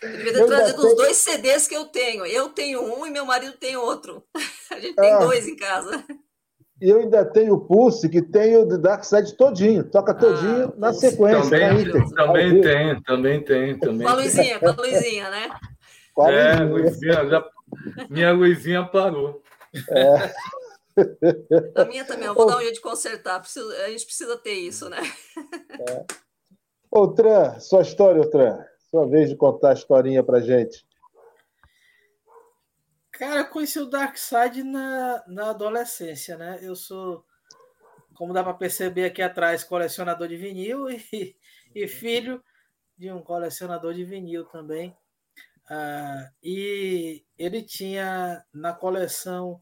Eu 0.00 0.12
devia 0.12 0.32
ter 0.32 0.46
trazido 0.46 0.86
os 0.86 0.96
dois 0.96 1.16
CDs 1.16 1.66
que 1.66 1.74
eu 1.74 1.86
tenho. 1.86 2.24
Eu 2.24 2.50
tenho 2.50 2.82
um 2.82 3.04
e 3.04 3.10
meu 3.10 3.26
marido 3.26 3.56
tem 3.56 3.76
outro. 3.76 4.24
A 4.70 4.78
gente 4.78 4.94
tem 4.94 5.12
ah. 5.12 5.18
dois 5.18 5.48
em 5.48 5.56
casa. 5.56 6.04
E 6.80 6.88
eu 6.88 7.00
ainda 7.00 7.24
tenho 7.24 7.54
o 7.54 7.60
Pulse, 7.60 8.08
que 8.08 8.22
tem 8.22 8.56
o 8.56 8.66
The 8.66 8.78
Dark 8.78 9.02
Side 9.02 9.36
todinho, 9.36 9.82
toca 9.82 10.14
todinho 10.14 10.68
ah, 10.68 10.74
na 10.76 10.92
sequência. 10.92 11.42
Também, 11.42 11.84
né? 11.84 12.10
também 12.14 12.60
tem, 12.60 13.02
também 13.02 13.44
tem. 13.44 13.78
Também 13.78 14.06
com 14.06 14.12
a 14.12 14.16
luzinha, 14.16 14.58
com 14.60 14.68
a 14.68 14.72
luzinha, 14.72 15.30
né? 15.30 15.48
É, 16.20 16.62
luzinha, 16.62 17.28
já, 17.28 17.44
minha 18.08 18.32
luzinha 18.32 18.84
parou. 18.84 19.42
É. 19.90 20.32
A 21.76 21.84
minha 21.84 22.04
também, 22.04 22.26
eu 22.26 22.34
vou 22.34 22.46
dar 22.46 22.56
um 22.56 22.60
jeito 22.60 22.74
de 22.74 22.80
consertar. 22.80 23.40
Preciso, 23.40 23.70
a 23.70 23.88
gente 23.88 24.04
precisa 24.04 24.36
ter 24.36 24.54
isso, 24.54 24.88
né? 24.88 24.98
É. 25.88 26.04
Outra, 26.90 27.58
sua 27.60 27.82
história, 27.82 28.20
outra. 28.20 28.66
Sua 28.90 29.06
vez 29.06 29.28
de 29.28 29.36
contar 29.36 29.70
a 29.70 29.74
historinha 29.74 30.22
pra 30.22 30.40
gente. 30.40 30.87
Cara, 33.18 33.40
eu 33.40 33.48
conheci 33.48 33.80
o 33.80 33.84
Darkseid 33.84 34.62
na, 34.62 35.24
na 35.26 35.50
adolescência, 35.50 36.38
né? 36.38 36.60
Eu 36.62 36.76
sou, 36.76 37.26
como 38.14 38.32
dá 38.32 38.44
para 38.44 38.54
perceber 38.54 39.06
aqui 39.06 39.20
atrás, 39.20 39.64
colecionador 39.64 40.28
de 40.28 40.36
vinil 40.36 40.88
e, 40.88 41.02
e 41.74 41.88
filho 41.88 42.40
de 42.96 43.10
um 43.10 43.20
colecionador 43.20 43.92
de 43.92 44.04
vinil 44.04 44.44
também. 44.44 44.96
Ah, 45.68 46.30
e 46.40 47.24
ele 47.36 47.60
tinha 47.60 48.44
na 48.54 48.72
coleção 48.72 49.60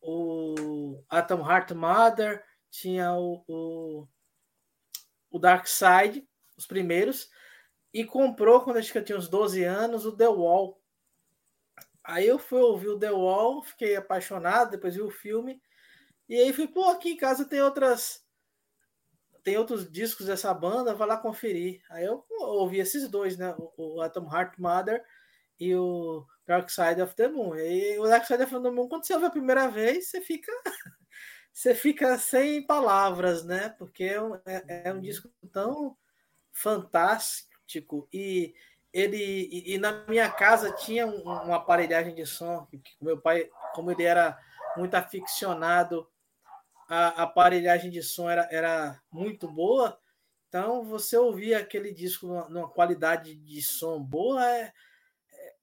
o 0.00 1.04
Atom 1.10 1.46
Heart 1.46 1.72
Mother, 1.72 2.42
tinha 2.70 3.12
o, 3.12 3.44
o, 3.46 4.08
o 5.30 5.38
Dark 5.38 5.66
Side, 5.66 6.26
os 6.56 6.66
primeiros, 6.66 7.28
e 7.92 8.02
comprou, 8.02 8.62
quando 8.62 8.78
acho 8.78 8.90
que 8.90 8.96
eu 8.96 9.04
tinha 9.04 9.18
uns 9.18 9.28
12 9.28 9.62
anos, 9.62 10.06
o 10.06 10.16
The 10.16 10.28
Wall, 10.28 10.81
Aí 12.04 12.26
eu 12.26 12.38
fui 12.38 12.60
ouvir 12.60 12.88
o 12.88 12.98
The 12.98 13.10
Wall, 13.10 13.62
fiquei 13.62 13.96
apaixonado, 13.96 14.72
depois 14.72 14.94
vi 14.94 15.02
o 15.02 15.10
filme. 15.10 15.62
E 16.28 16.36
aí 16.36 16.52
fui, 16.52 16.66
pô, 16.66 16.88
aqui 16.88 17.10
em 17.10 17.16
casa 17.16 17.44
tem 17.44 17.60
outras. 17.60 18.22
Tem 19.44 19.56
outros 19.56 19.90
discos 19.90 20.26
dessa 20.26 20.52
banda, 20.54 20.94
vai 20.94 21.08
lá 21.08 21.16
conferir. 21.16 21.82
Aí 21.90 22.04
eu 22.04 22.24
ouvi 22.40 22.78
esses 22.78 23.08
dois, 23.08 23.36
né? 23.36 23.54
O, 23.58 23.96
o 23.96 24.00
Atom 24.00 24.28
Heart 24.32 24.58
Mother 24.58 25.04
e 25.58 25.74
o 25.74 26.24
Dark 26.46 26.70
Side 26.70 27.02
of 27.02 27.14
the 27.14 27.28
Moon. 27.28 27.56
E 27.56 27.98
o 27.98 28.06
Dark 28.06 28.24
Side 28.24 28.42
of 28.42 28.52
the 28.52 28.70
Moon, 28.70 28.88
quando 28.88 29.04
você 29.04 29.14
ouve 29.14 29.26
a 29.26 29.30
primeira 29.30 29.68
vez, 29.68 30.08
você 30.08 30.20
fica. 30.20 30.52
você 31.52 31.74
fica 31.74 32.16
sem 32.18 32.64
palavras, 32.64 33.44
né? 33.44 33.70
Porque 33.78 34.04
é 34.04 34.22
um, 34.22 34.34
é, 34.46 34.82
é 34.86 34.92
um 34.92 35.00
disco 35.00 35.28
tão 35.52 35.96
fantástico 36.52 38.08
e 38.12 38.54
ele 38.92 39.16
e, 39.16 39.74
e, 39.74 39.78
na 39.78 40.04
minha 40.06 40.30
casa 40.30 40.72
tinha 40.72 41.06
um, 41.06 41.22
uma 41.22 41.56
aparelhagem 41.56 42.14
de 42.14 42.26
som 42.26 42.66
que, 42.66 42.80
meu 43.00 43.20
pai 43.20 43.48
como 43.74 43.90
ele 43.90 44.04
era 44.04 44.38
muito 44.76 44.94
aficionado 44.94 46.08
a, 46.88 47.20
a 47.20 47.22
aparelhagem 47.22 47.90
de 47.90 48.02
som 48.02 48.28
era, 48.28 48.46
era 48.50 49.00
muito 49.10 49.48
boa. 49.48 49.98
Então 50.48 50.84
você 50.84 51.16
ouvia 51.16 51.58
aquele 51.58 51.92
disco 51.92 52.26
numa, 52.26 52.48
numa 52.48 52.68
qualidade 52.68 53.34
de 53.34 53.62
som 53.62 54.02
boa 54.02 54.46
é, 54.46 54.72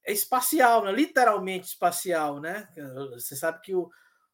é, 0.05 0.11
espacial 0.11 0.83
né? 0.83 0.91
literalmente 0.91 1.67
espacial 1.67 2.39
né? 2.39 2.67
Você 3.13 3.35
sabe 3.35 3.61
que 3.61 3.75
o 3.75 3.91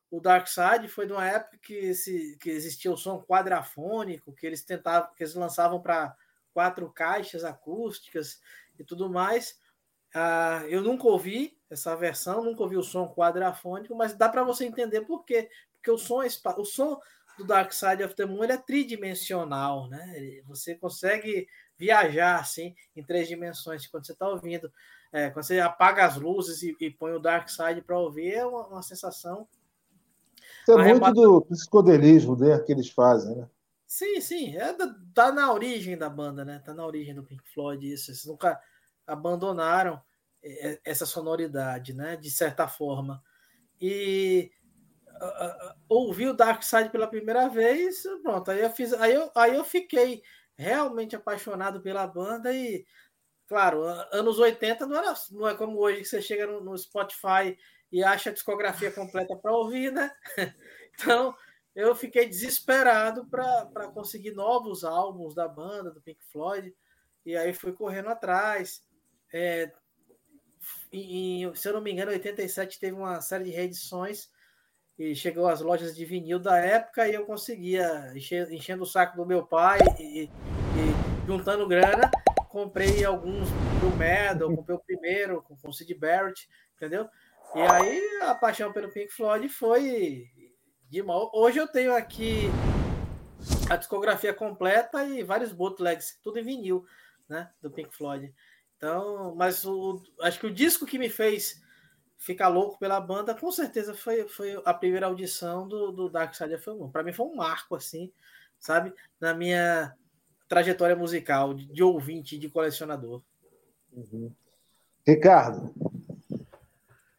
o 0.10 0.22
Dark 0.22 0.48
Side 0.48 0.88
foi 0.88 1.06
de 1.06 1.12
uma 1.12 1.28
época 1.28 1.58
que, 1.62 1.74
esse, 1.74 2.38
que 2.40 2.50
existia 2.50 2.92
o 2.92 2.98
som 2.98 3.22
quadrafônico 3.22 4.34
que 4.34 4.46
eles 4.46 4.64
tentavam 4.64 5.10
que 5.14 5.24
eles 5.24 5.36
lançavam 5.36 5.82
para 5.82 6.16
quatro 6.54 6.90
caixas 6.92 7.44
acústicas 7.44 8.40
e 8.80 8.84
tudo 8.84 9.10
mais. 9.10 9.60
Ah, 10.14 10.64
eu 10.68 10.82
nunca 10.82 11.08
ouvi 11.08 11.58
essa 11.70 11.96
versão, 11.96 12.44
nunca 12.44 12.64
ouvi 12.64 12.78
o 12.78 12.84
som 12.84 13.08
quadrafônico, 13.08 13.96
mas 13.96 14.16
dá 14.16 14.30
para 14.30 14.44
você 14.44 14.66
entender 14.66 15.02
por 15.02 15.26
quê. 15.26 15.50
Porque 15.74 15.92
o 15.92 15.98
som, 15.98 16.24
é 16.24 16.28
o 16.58 16.66
som 16.66 17.00
do 17.38 17.46
Dark 17.46 17.74
Side 17.74 18.04
of 18.04 18.16
the 18.16 18.26
Moon 18.26 18.44
ele 18.44 18.54
é 18.54 18.58
tridimensional, 18.58 19.90
né? 19.90 20.42
Você 20.48 20.76
consegue 20.76 21.48
viajar 21.78 22.40
assim 22.40 22.74
em 22.96 23.04
três 23.04 23.28
dimensões 23.28 23.86
quando 23.88 24.06
você 24.06 24.14
está 24.14 24.28
ouvindo. 24.30 24.72
É, 25.12 25.30
quando 25.30 25.46
você 25.46 25.60
apaga 25.60 26.06
as 26.06 26.16
luzes 26.16 26.62
e, 26.64 26.76
e 26.80 26.90
põe 26.90 27.14
o 27.14 27.20
Dark 27.20 27.50
Side 27.50 27.82
para 27.82 28.00
ouvir, 28.00 28.34
é 28.34 28.46
uma, 28.46 28.68
uma 28.68 28.82
sensação. 28.82 29.48
Isso 30.64 30.80
é 30.80 30.94
muito 30.94 31.14
do 31.14 31.42
psicodelismo 31.42 32.36
né, 32.36 32.58
que 32.60 32.72
eles 32.72 32.90
fazem, 32.90 33.36
né? 33.36 33.48
Sim, 33.96 34.20
sim. 34.20 34.58
É 34.58 34.74
da, 34.74 34.94
tá 35.14 35.32
na 35.32 35.54
origem 35.54 35.98
da 35.98 36.10
banda, 36.10 36.44
né? 36.44 36.60
Tá 36.60 36.74
na 36.74 36.86
origem 36.86 37.16
do 37.16 37.24
Pink 37.24 37.42
Floyd 37.54 37.94
isso. 37.94 38.12
Eles 38.12 38.26
nunca 38.26 38.60
abandonaram 39.08 40.02
é, 40.44 40.74
é, 40.74 40.82
essa 40.84 41.06
sonoridade, 41.06 41.94
né? 41.94 42.18
De 42.18 42.30
certa 42.30 42.68
forma. 42.68 43.24
E 43.82 44.52
uh, 45.22 45.76
ouvi 45.90 46.28
o 46.28 46.34
Dark 46.34 46.64
Side 46.64 46.90
pela 46.92 47.08
primeira 47.08 47.50
vez, 47.50 48.04
pronto. 48.24 48.52
Aí 48.52 48.62
eu 48.62 48.70
fiz, 48.72 48.94
aí 48.94 49.14
eu, 49.14 49.32
aí 49.36 49.56
eu 49.56 49.64
fiquei 49.66 50.24
realmente 50.58 51.16
apaixonado 51.16 51.82
pela 51.82 52.08
banda 52.08 52.54
e 52.54 52.86
claro, 53.48 53.84
anos 54.12 54.40
80 54.40 54.88
não 54.88 54.98
era 54.98 55.14
não 55.32 55.48
é 55.48 55.56
como 55.56 55.80
hoje 55.80 56.00
que 56.02 56.06
você 56.08 56.22
chega 56.22 56.48
no, 56.48 56.62
no 56.62 56.78
Spotify 56.78 57.58
e 57.92 58.04
acha 58.04 58.30
a 58.32 58.34
discografia 58.34 58.92
completa 58.92 59.36
para 59.38 59.52
ouvir, 59.54 59.92
né? 59.92 60.12
Então, 60.98 61.36
eu 61.76 61.94
fiquei 61.94 62.28
desesperado 62.28 63.26
para 63.26 63.92
conseguir 63.94 64.32
novos 64.32 64.84
álbuns 64.86 65.36
da 65.36 65.48
banda, 65.48 65.92
do 65.92 66.02
Pink 66.02 66.24
Floyd, 66.32 66.74
e 67.26 67.36
aí 67.36 67.54
fui 67.54 67.74
correndo 67.74 68.10
atrás. 68.10 68.82
É, 69.34 69.72
em, 70.92 71.54
se 71.54 71.68
eu 71.68 71.74
não 71.74 71.82
me 71.82 71.92
engano, 71.92 72.12
em 72.12 72.16
87 72.16 72.80
teve 72.80 72.96
uma 72.96 73.20
série 73.20 73.44
de 73.44 73.52
reedições 73.52 74.30
e 74.98 75.14
chegou 75.14 75.48
às 75.48 75.60
lojas 75.60 75.94
de 75.94 76.06
vinil 76.06 76.40
da 76.40 76.58
época 76.58 77.08
e 77.08 77.14
eu 77.14 77.26
conseguia, 77.26 78.14
enchendo 78.16 78.84
o 78.84 78.88
saco 78.88 79.18
do 79.18 79.26
meu 79.26 79.46
pai 79.46 79.80
e, 80.00 80.24
e 80.24 80.30
juntando 81.28 81.68
grana, 81.68 82.10
comprei 82.48 83.04
alguns 83.04 83.50
do 83.82 83.94
Medal, 83.98 84.56
comprei 84.56 84.78
o 84.78 84.80
primeiro 84.80 85.42
com 85.42 85.58
o 85.62 85.74
Sid 85.74 85.94
Barrett, 85.96 86.48
entendeu? 86.78 87.10
E 87.54 87.60
aí 87.60 88.20
a 88.22 88.34
paixão 88.34 88.72
pelo 88.72 88.92
Pink 88.92 89.12
Floyd 89.12 89.50
foi 89.50 90.30
Hoje 91.34 91.60
eu 91.60 91.68
tenho 91.68 91.96
aqui 91.96 92.44
a 93.70 93.76
discografia 93.76 94.34
completa 94.34 95.04
e 95.04 95.24
vários 95.24 95.52
bootlegs, 95.52 96.18
tudo 96.24 96.40
em 96.40 96.44
vinil, 96.44 96.86
né? 97.28 97.50
Do 97.62 97.72
Pink 97.72 97.96
Floyd. 97.96 98.34
Então, 98.78 99.34
mas 99.36 99.66
o, 99.66 100.02
acho 100.22 100.40
que 100.40 100.48
o 100.48 100.54
disco 100.54 100.86
que 100.86 101.00
me 101.00 101.10
fez 101.10 101.62
ficar 102.18 102.48
louco 102.48 102.80
pela 102.80 103.00
banda, 103.00 103.36
com 103.36 103.52
certeza 103.52 103.94
foi, 103.94 104.28
foi 104.28 104.62
a 104.64 104.74
primeira 104.74 105.08
audição 105.08 105.68
do, 105.68 105.92
do 105.92 106.10
Dark 106.10 106.34
Side 106.34 106.54
of 106.54 106.64
the 106.64 106.72
Moon. 106.72 106.92
Para 106.92 107.04
mim 107.04 107.14
foi 107.14 107.26
um 107.26 107.36
marco, 107.36 107.76
assim, 107.76 108.12
sabe? 108.60 108.94
Na 109.20 109.34
minha 109.34 109.94
trajetória 110.48 110.96
musical 110.96 111.54
de, 111.54 111.66
de 111.66 111.84
ouvinte, 111.84 112.38
de 112.38 112.50
colecionador. 112.50 113.22
Uhum. 113.92 114.32
Ricardo, 115.06 115.74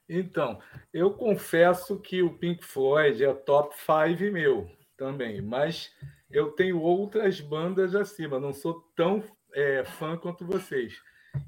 então, 0.08 0.60
eu 0.92 1.12
confesso 1.12 2.00
que 2.00 2.22
o 2.22 2.38
Pink 2.38 2.64
Floyd 2.64 3.24
é 3.24 3.34
top 3.34 3.74
5 3.74 4.32
meu 4.32 4.70
também, 4.96 5.40
mas 5.40 5.92
eu 6.30 6.52
tenho 6.52 6.80
outras 6.80 7.40
bandas 7.40 7.94
acima, 7.94 8.40
não 8.40 8.52
sou 8.52 8.80
tão 8.94 9.22
é, 9.54 9.84
fã 9.84 10.16
quanto 10.16 10.46
vocês. 10.46 11.00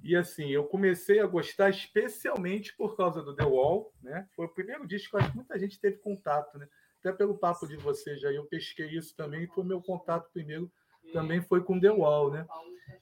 E 0.02 0.14
assim, 0.16 0.50
eu 0.50 0.64
comecei 0.64 1.20
a 1.20 1.26
gostar 1.26 1.70
especialmente 1.70 2.76
por 2.76 2.96
causa 2.96 3.22
do 3.22 3.34
The 3.34 3.44
Wall, 3.44 3.92
né? 4.02 4.26
Foi 4.34 4.46
o 4.46 4.52
primeiro 4.52 4.86
disco 4.86 5.16
que 5.16 5.22
acho 5.22 5.30
que 5.30 5.36
muita 5.36 5.58
gente 5.58 5.80
teve 5.80 5.98
contato, 5.98 6.58
né? 6.58 6.68
Até 7.00 7.12
pelo 7.12 7.38
papo 7.38 7.66
de 7.66 7.76
vocês 7.76 8.22
aí, 8.24 8.36
eu 8.36 8.46
pesquei 8.46 8.88
isso 8.88 9.14
também, 9.16 9.46
foi 9.46 9.64
meu 9.64 9.80
contato 9.80 10.30
primeiro, 10.32 10.70
também 11.12 11.40
foi 11.40 11.62
com 11.62 11.80
The 11.80 11.90
Wall, 11.90 12.32
né? 12.32 12.46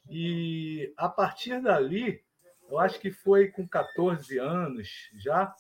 E 0.09 0.93
a 0.97 1.09
partir 1.09 1.61
dali, 1.61 2.23
eu 2.69 2.79
acho 2.79 3.01
que 3.01 3.11
foi 3.11 3.49
com 3.49 3.67
14 3.67 4.39
anos 4.39 4.89
já, 5.15 5.55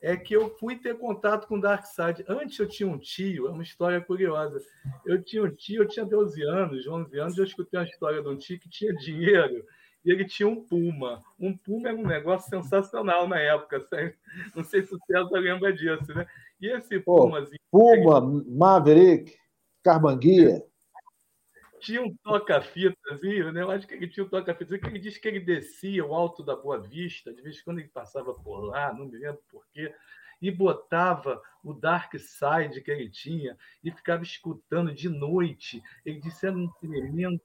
é 0.00 0.16
que 0.16 0.34
eu 0.34 0.56
fui 0.56 0.76
ter 0.76 0.96
contato 0.98 1.46
com 1.46 1.56
o 1.56 1.60
Dark 1.60 1.84
Side. 1.84 2.24
Antes 2.28 2.58
eu 2.58 2.68
tinha 2.68 2.88
um 2.88 2.98
tio, 2.98 3.48
é 3.48 3.50
uma 3.50 3.62
história 3.62 4.00
curiosa. 4.00 4.62
Eu 5.04 5.22
tinha 5.22 5.42
um 5.42 5.50
tio, 5.50 5.82
eu 5.82 5.88
tinha 5.88 6.04
12 6.04 6.42
anos, 6.42 6.86
11 6.86 7.18
anos, 7.18 7.38
eu 7.38 7.44
escutei 7.44 7.80
uma 7.80 7.86
história 7.86 8.22
de 8.22 8.28
um 8.28 8.36
tio 8.36 8.58
que 8.58 8.68
tinha 8.68 8.94
dinheiro 8.94 9.64
e 10.04 10.10
ele 10.10 10.24
tinha 10.24 10.48
um 10.48 10.64
Puma. 10.64 11.22
Um 11.38 11.56
Puma 11.56 11.88
era 11.88 11.98
um 11.98 12.06
negócio 12.06 12.48
sensacional 12.48 13.26
na 13.26 13.38
época, 13.38 13.80
sabe? 13.80 14.14
não 14.54 14.62
sei 14.62 14.82
se 14.82 14.94
o 14.94 14.98
César 15.06 15.38
lembra 15.38 15.72
disso, 15.72 16.14
né? 16.14 16.26
E 16.60 16.68
esse 16.68 17.00
Pumazinho. 17.00 17.58
Puma, 17.70 18.20
Maverick, 18.46 19.36
Carbanguia 19.82 20.64
tinha 21.80 22.02
um 22.02 22.14
toca-fitazinho, 23.10 23.52
né? 23.52 23.62
Eu 23.62 23.70
acho 23.70 23.86
que 23.86 23.94
ele 23.94 24.08
tinha 24.08 24.24
um 24.24 24.28
toca-fitazinho, 24.28 24.80
que 24.80 24.86
ele 24.86 24.98
disse 24.98 25.20
que 25.20 25.28
ele 25.28 25.40
descia 25.40 26.04
o 26.04 26.14
alto 26.14 26.42
da 26.42 26.54
Boa 26.54 26.78
Vista, 26.78 27.32
de 27.32 27.42
vez 27.42 27.58
em 27.58 27.64
quando 27.64 27.78
ele 27.78 27.88
passava 27.88 28.34
por 28.34 28.60
lá, 28.60 28.92
não 28.92 29.06
me 29.06 29.18
lembro 29.18 29.40
porquê. 29.50 29.92
e 30.40 30.50
botava 30.50 31.40
o 31.62 31.74
Dark 31.74 32.14
Side 32.16 32.80
que 32.80 32.90
ele 32.90 33.10
tinha 33.10 33.56
e 33.84 33.90
ficava 33.90 34.22
escutando 34.22 34.92
de 34.94 35.08
noite. 35.08 35.82
Ele 36.04 36.18
disse 36.20 36.46
era 36.46 36.56
um 36.56 36.68
tremendo 36.80 37.42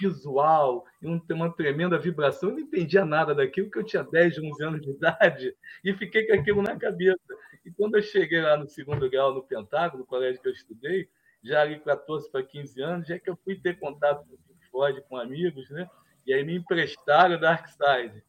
visual 0.00 0.86
e 1.02 1.06
uma 1.06 1.52
tremenda 1.54 1.98
vibração. 1.98 2.48
Eu 2.48 2.54
não 2.54 2.62
entendia 2.62 3.04
nada 3.04 3.34
daquilo, 3.34 3.70
que 3.70 3.78
eu 3.78 3.84
tinha 3.84 4.02
10, 4.02 4.38
11 4.38 4.64
anos 4.64 4.80
de 4.80 4.90
idade 4.90 5.54
e 5.84 5.92
fiquei 5.92 6.26
com 6.26 6.34
aquilo 6.34 6.62
na 6.62 6.76
cabeça. 6.78 7.20
E 7.64 7.70
quando 7.70 7.96
eu 7.96 8.02
cheguei 8.02 8.40
lá 8.40 8.56
no 8.56 8.68
segundo 8.68 9.10
grau, 9.10 9.34
no 9.34 9.42
Pentágono, 9.42 10.00
no 10.00 10.06
colégio 10.06 10.40
que 10.40 10.48
eu 10.48 10.52
estudei, 10.52 11.08
já 11.42 11.62
ali 11.62 11.78
14 11.80 12.30
para 12.30 12.42
15 12.42 12.82
anos, 12.82 13.08
já 13.08 13.18
que 13.18 13.28
eu 13.28 13.36
fui 13.36 13.56
ter 13.56 13.78
contato 13.78 14.26
com 14.26 14.34
o 14.34 14.38
Floyd, 14.70 15.02
com 15.08 15.16
amigos, 15.16 15.68
né? 15.70 15.88
E 16.26 16.32
aí 16.32 16.44
me 16.44 16.56
emprestaram 16.56 17.36
o 17.36 17.40
Dark 17.40 17.68
Side. 17.68 18.22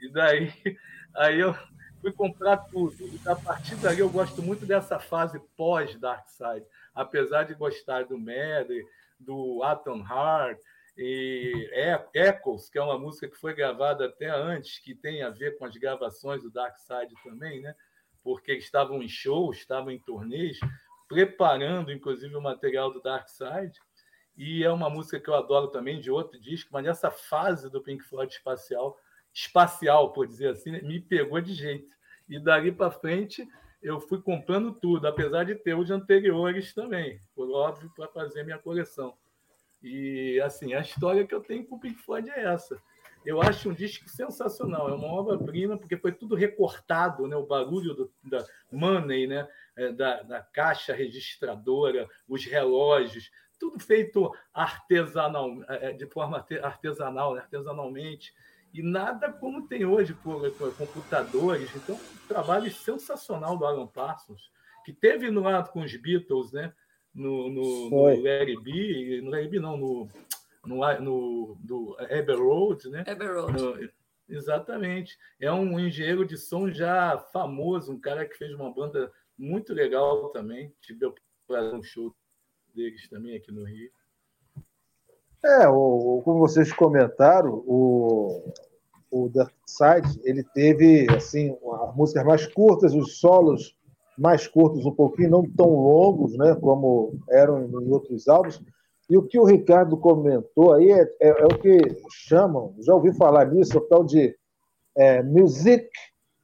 E 0.00 0.12
daí 0.12 0.52
aí 1.16 1.40
eu 1.40 1.54
fui 2.00 2.12
comprar 2.12 2.56
tudo. 2.58 2.96
E 3.00 3.20
a 3.28 3.36
partir 3.36 3.76
dali 3.76 4.00
eu 4.00 4.10
gosto 4.10 4.42
muito 4.42 4.66
dessa 4.66 4.98
fase 4.98 5.40
pós 5.56 5.98
Dark 5.98 6.28
Side, 6.28 6.66
apesar 6.94 7.44
de 7.44 7.54
gostar 7.54 8.04
do 8.04 8.18
Medley, 8.18 8.84
do 9.18 9.62
Atom 9.62 9.98
Heart, 9.98 10.60
e 10.96 11.70
Echoes, 12.14 12.68
que 12.68 12.78
é 12.78 12.82
uma 12.82 12.98
música 12.98 13.26
que 13.28 13.36
foi 13.36 13.54
gravada 13.54 14.06
até 14.06 14.28
antes, 14.28 14.78
que 14.78 14.94
tem 14.94 15.22
a 15.22 15.30
ver 15.30 15.56
com 15.56 15.64
as 15.64 15.74
gravações 15.76 16.42
do 16.42 16.50
Dark 16.50 16.76
Side 16.76 17.14
também, 17.24 17.62
né? 17.62 17.74
Porque 18.22 18.52
estavam 18.52 19.02
em 19.02 19.08
shows, 19.08 19.56
estavam 19.56 19.90
em 19.90 19.98
turnês, 19.98 20.58
preparando 21.08 21.90
inclusive 21.90 22.36
o 22.36 22.42
material 22.42 22.92
do 22.92 23.00
Dark 23.00 23.28
Side. 23.28 23.80
E 24.42 24.64
é 24.64 24.72
uma 24.72 24.88
música 24.88 25.20
que 25.20 25.28
eu 25.28 25.34
adoro 25.34 25.68
também 25.68 26.00
de 26.00 26.10
outro 26.10 26.40
disco, 26.40 26.70
mas 26.72 26.82
nessa 26.82 27.10
fase 27.10 27.68
do 27.68 27.82
Pink 27.82 28.02
Floyd 28.02 28.32
espacial, 28.32 28.98
espacial, 29.34 30.14
por 30.14 30.26
dizer 30.26 30.48
assim, 30.48 30.70
né? 30.70 30.80
me 30.80 30.98
pegou 30.98 31.38
de 31.42 31.52
jeito. 31.52 31.94
E 32.26 32.40
dali 32.40 32.72
para 32.72 32.90
frente 32.90 33.46
eu 33.82 34.00
fui 34.00 34.18
comprando 34.22 34.72
tudo, 34.72 35.06
apesar 35.06 35.44
de 35.44 35.56
ter 35.56 35.76
os 35.76 35.90
anteriores 35.90 36.72
também, 36.72 37.20
por 37.34 37.50
óbvio, 37.50 37.92
para 37.94 38.08
fazer 38.08 38.42
minha 38.42 38.56
coleção. 38.56 39.14
E 39.82 40.40
assim, 40.40 40.72
a 40.72 40.80
história 40.80 41.26
que 41.26 41.34
eu 41.34 41.42
tenho 41.42 41.66
com 41.66 41.76
o 41.76 41.80
Pink 41.80 42.00
Floyd 42.00 42.30
é 42.30 42.44
essa. 42.44 42.80
Eu 43.26 43.42
acho 43.42 43.68
um 43.68 43.74
disco 43.74 44.08
sensacional, 44.08 44.88
é 44.88 44.94
uma 44.94 45.08
obra-prima, 45.08 45.76
porque 45.76 45.98
foi 45.98 46.12
tudo 46.12 46.34
recortado, 46.34 47.26
né? 47.28 47.36
o 47.36 47.44
barulho 47.44 47.92
do, 47.92 48.10
da 48.24 48.42
money, 48.72 49.26
né? 49.26 49.46
É, 49.76 49.92
da, 49.92 50.22
da 50.22 50.42
caixa 50.42 50.94
registradora, 50.94 52.08
os 52.26 52.44
relógios, 52.46 53.30
tudo 53.60 53.78
feito 53.78 54.34
artesanal, 54.52 55.62
é, 55.68 55.90
é, 55.90 55.92
de 55.92 56.06
forma 56.06 56.44
artesanal, 56.62 57.34
né? 57.34 57.42
artesanalmente, 57.42 58.34
e 58.74 58.82
nada 58.82 59.32
como 59.32 59.68
tem 59.68 59.84
hoje 59.84 60.14
por, 60.14 60.50
por 60.52 60.74
computadores. 60.76 61.70
Então, 61.76 61.94
um 61.94 62.26
trabalho 62.26 62.72
sensacional 62.72 63.56
do 63.56 63.64
Alan 63.64 63.86
Parsons, 63.86 64.50
que 64.84 64.92
teve 64.92 65.30
no 65.30 65.42
lado 65.42 65.70
com 65.70 65.82
os 65.82 65.94
Beatles, 65.94 66.52
né? 66.52 66.72
no, 67.14 67.50
no, 67.50 67.90
no 67.90 68.22
Larry 68.22 68.56
B, 68.62 69.20
no 69.22 69.30
Larry 69.30 69.48
B 69.48 69.60
não, 69.60 69.76
no, 69.76 70.08
no, 70.64 71.00
no 71.00 71.58
do 71.60 71.96
Abbey 71.98 72.36
Road, 72.36 72.88
né? 72.88 73.04
Abbey 73.06 73.28
Road. 73.28 73.60
No, 73.60 73.90
exatamente. 74.28 75.18
É 75.40 75.50
um 75.52 75.78
engenheiro 75.78 76.24
de 76.24 76.36
som 76.36 76.70
já 76.70 77.18
famoso, 77.32 77.92
um 77.92 78.00
cara 78.00 78.26
que 78.26 78.36
fez 78.36 78.54
uma 78.54 78.72
banda 78.72 79.12
muito 79.36 79.72
legal 79.72 80.28
também. 80.30 80.72
Tive 80.80 81.12
para 81.46 81.74
um 81.74 81.82
show 81.82 82.14
deles 82.74 83.08
também 83.08 83.36
aqui 83.36 83.52
no 83.52 83.64
Rio. 83.64 83.90
É, 85.44 85.68
o, 85.68 86.20
como 86.24 86.38
vocês 86.40 86.72
comentaram, 86.72 87.62
o, 87.66 88.52
o 89.10 89.28
Dark 89.28 89.54
Side, 89.66 90.20
ele 90.22 90.44
teve 90.54 91.06
assim, 91.14 91.56
as 91.88 91.96
músicas 91.96 92.24
mais 92.24 92.46
curtas, 92.46 92.94
os 92.94 93.18
solos 93.18 93.74
mais 94.18 94.46
curtos 94.46 94.84
um 94.84 94.92
pouquinho, 94.92 95.30
não 95.30 95.50
tão 95.50 95.70
longos, 95.70 96.36
né, 96.36 96.54
como 96.60 97.18
eram 97.30 97.64
em 97.64 97.90
outros 97.90 98.28
álbuns. 98.28 98.62
E 99.08 99.16
o 99.16 99.22
que 99.22 99.38
o 99.38 99.44
Ricardo 99.44 99.96
comentou 99.96 100.74
aí 100.74 100.92
é, 100.92 101.02
é, 101.20 101.28
é 101.28 101.44
o 101.44 101.58
que 101.58 101.80
chamam, 102.10 102.74
já 102.80 102.94
ouvi 102.94 103.14
falar 103.14 103.46
nisso, 103.46 103.78
o 103.78 103.80
tal 103.80 104.04
de 104.04 104.36
é, 104.94 105.22
music 105.22 105.88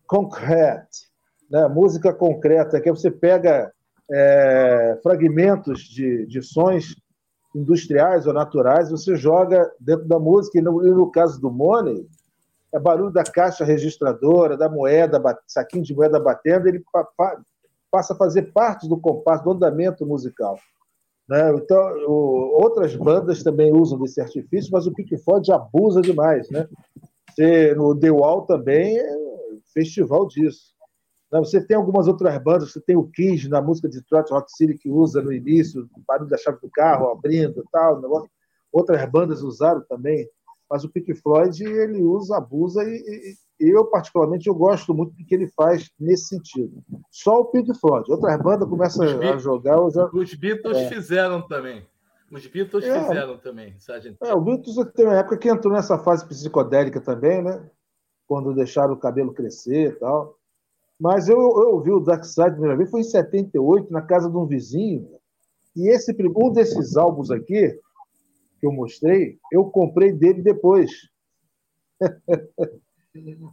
concrete, 0.07 1.11
né, 1.51 1.69
música 1.69 2.15
concreta, 2.15 2.81
que 2.81 2.91
você 2.91 3.11
pega 3.11 3.71
é, 4.11 4.99
fragmentos 5.03 5.81
de, 5.81 6.27
de 6.27 6.43
sons 6.43 6.95
industriais 7.55 8.27
ou 8.27 8.33
naturais, 8.33 8.91
você 8.91 9.17
joga 9.17 9.71
dentro 9.81 10.07
da 10.07 10.19
música, 10.19 10.59
e 10.59 10.63
no, 10.63 10.87
e 10.87 10.91
no 10.91 11.11
caso 11.11 11.41
do 11.41 11.51
Money, 11.51 12.07
é 12.73 12.79
barulho 12.79 13.11
da 13.11 13.25
caixa 13.25 13.65
registradora, 13.65 14.57
da 14.57 14.69
moeda, 14.69 15.21
saquinho 15.47 15.83
de 15.83 15.95
moeda 15.95 16.21
batendo, 16.21 16.69
ele 16.69 16.85
passa 17.91 18.13
a 18.13 18.17
fazer 18.17 18.53
parte 18.53 18.87
do 18.89 18.99
compasso, 18.99 19.45
do 19.45 19.53
andamento 19.53 20.05
musical. 20.05 20.59
Né? 21.29 21.55
Então, 21.55 21.81
o, 22.07 22.63
outras 22.63 22.95
bandas 22.95 23.43
também 23.43 23.73
usam 23.73 23.99
desse 23.99 24.21
artifício, 24.21 24.71
mas 24.73 24.87
o 24.87 24.93
Pink 24.93 25.17
Floyd 25.19 25.51
abusa 25.51 26.01
demais. 26.01 26.49
Né? 26.51 26.69
Você, 27.31 27.75
no 27.75 27.99
The 27.99 28.11
Wall 28.11 28.43
também 28.43 28.99
é 28.99 29.17
um 29.17 29.61
festival 29.73 30.27
disso. 30.29 30.76
Você 31.31 31.61
tem 31.61 31.77
algumas 31.77 32.07
outras 32.07 32.37
bandas, 32.39 32.73
você 32.73 32.81
tem 32.81 32.97
o 32.97 33.09
Kiss 33.09 33.49
na 33.49 33.61
música 33.61 33.89
de 33.89 33.99
Detroit 33.99 34.31
Rock 34.31 34.51
City 34.53 34.79
que 34.79 34.91
usa 34.91 35.21
no 35.21 35.33
início, 35.33 35.89
o 35.97 36.01
barulho 36.07 36.31
da 36.31 36.37
chave 36.37 36.59
do 36.61 36.71
carro 36.71 37.11
abrindo 37.11 37.65
tal. 37.73 38.01
Negócio. 38.01 38.31
Outras 38.73 39.05
bandas 39.11 39.43
usaram 39.43 39.83
também, 39.89 40.29
mas 40.71 40.85
o 40.85 40.89
Pink 40.89 41.15
Floyd 41.15 41.65
ele 41.65 42.03
usa, 42.03 42.37
abusa 42.37 42.85
e, 42.85 43.37
eu, 43.59 43.87
particularmente, 43.87 44.49
eu 44.49 44.55
gosto 44.55 44.93
muito 44.93 45.15
do 45.15 45.25
que 45.25 45.35
ele 45.35 45.49
faz 45.49 45.91
nesse 45.99 46.29
sentido. 46.29 46.85
Só 47.11 47.41
o 47.41 47.47
Pink 47.47 47.73
Floyd. 47.79 48.11
Outras 48.11 48.39
bandas 48.43 48.69
começam 48.69 49.05
a 49.05 49.39
jogar. 49.39 49.91
Já... 49.91 50.11
Os 50.13 50.35
Beatles 50.35 50.77
é. 50.77 50.89
fizeram 50.89 51.41
também. 51.41 51.87
Os 52.31 52.47
Beatles 52.47 52.85
é. 52.85 53.03
fizeram 53.03 53.39
também, 53.39 53.75
Sargent. 53.79 54.17
É, 54.23 54.35
o 54.35 54.41
Beatles 54.41 54.77
tem 54.95 55.07
uma 55.07 55.19
época 55.19 55.39
que 55.39 55.49
entrou 55.49 55.73
nessa 55.73 55.99
fase 55.99 56.27
psicodélica 56.27 57.01
também, 57.01 57.43
né? 57.43 57.65
Quando 58.27 58.55
deixaram 58.55 58.93
o 58.93 58.99
cabelo 58.99 59.33
crescer 59.33 59.93
e 59.93 59.93
tal. 59.93 60.37
Mas 60.99 61.29
eu, 61.29 61.39
eu 61.39 61.75
ouvi 61.75 61.91
o 61.91 62.01
Dark 62.01 62.25
Side 62.25 62.49
a 62.49 62.51
primeira 62.53 62.77
vez, 62.77 62.91
foi 62.91 63.01
em 63.01 63.05
78, 63.05 63.93
na 63.93 64.01
casa 64.03 64.31
de 64.31 64.37
um 64.37 64.47
vizinho. 64.47 65.09
E 65.75 65.89
esse 65.89 66.17
um 66.35 66.51
desses 66.51 66.97
álbuns 66.97 67.31
aqui, 67.31 67.79
que 68.59 68.67
eu 68.67 68.73
mostrei, 68.73 69.39
eu 69.53 69.67
comprei 69.67 70.13
dele 70.13 70.43
depois. 70.43 70.91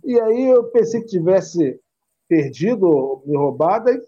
E 0.04 0.20
aí 0.20 0.50
eu 0.50 0.66
pensei 0.66 1.00
que 1.00 1.08
tivesse 1.08 1.80
perdido, 2.28 3.24
me 3.26 3.38
roubado, 3.38 3.90
e 3.90 4.02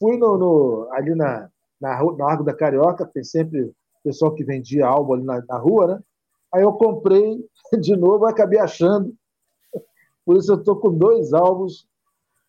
fui 0.00 0.16
no, 0.16 0.38
no, 0.38 0.88
ali 0.92 1.14
na, 1.14 1.50
na, 1.78 2.02
na 2.02 2.24
Largo 2.24 2.42
da 2.42 2.54
Carioca, 2.54 3.04
tem 3.04 3.22
sempre 3.22 3.70
pessoal 4.02 4.34
que 4.34 4.42
vendia 4.42 4.86
álbum 4.86 5.12
ali 5.12 5.24
na, 5.24 5.44
na 5.46 5.58
rua, 5.58 5.86
né? 5.86 6.02
Aí 6.52 6.62
eu 6.62 6.72
comprei 6.72 7.44
de 7.78 7.94
novo, 7.94 8.24
acabei 8.24 8.58
achando. 8.58 9.14
Por 10.24 10.38
isso 10.38 10.52
eu 10.52 10.58
estou 10.58 10.76
com 10.76 10.96
dois 10.96 11.34
álbuns 11.34 11.86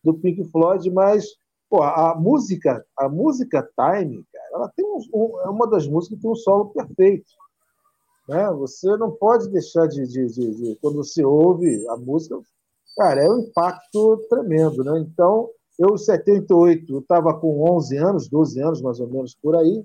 do 0.03 0.13
Pink 0.13 0.43
Floyd, 0.51 0.89
mas 0.91 1.25
pô, 1.69 1.81
a 1.81 2.15
música, 2.15 2.85
a 2.97 3.09
música 3.09 3.67
Time, 3.75 4.23
cara, 4.31 4.49
ela 4.53 4.71
tem 4.75 4.85
um, 4.85 4.99
um, 5.13 5.39
é 5.41 5.49
uma 5.49 5.67
das 5.67 5.87
músicas 5.87 6.17
que 6.17 6.21
tem 6.21 6.31
um 6.31 6.35
solo 6.35 6.69
perfeito. 6.69 7.31
Né? 8.27 8.51
Você 8.53 8.95
não 8.97 9.11
pode 9.11 9.49
deixar 9.49 9.87
de, 9.87 10.05
de, 10.07 10.27
de, 10.27 10.55
de, 10.55 10.75
quando 10.81 10.97
você 10.97 11.23
ouve 11.23 11.87
a 11.89 11.97
música, 11.97 12.39
cara, 12.95 13.23
é 13.23 13.29
um 13.29 13.39
impacto 13.39 14.17
tremendo, 14.29 14.83
né? 14.83 14.99
Então, 14.99 15.49
eu, 15.79 15.95
em 15.95 15.97
78, 15.97 16.99
estava 16.99 17.33
com 17.33 17.69
11 17.75 17.97
anos, 17.97 18.29
12 18.29 18.61
anos 18.61 18.81
mais 18.81 18.99
ou 18.99 19.07
menos 19.07 19.35
por 19.41 19.55
aí, 19.55 19.83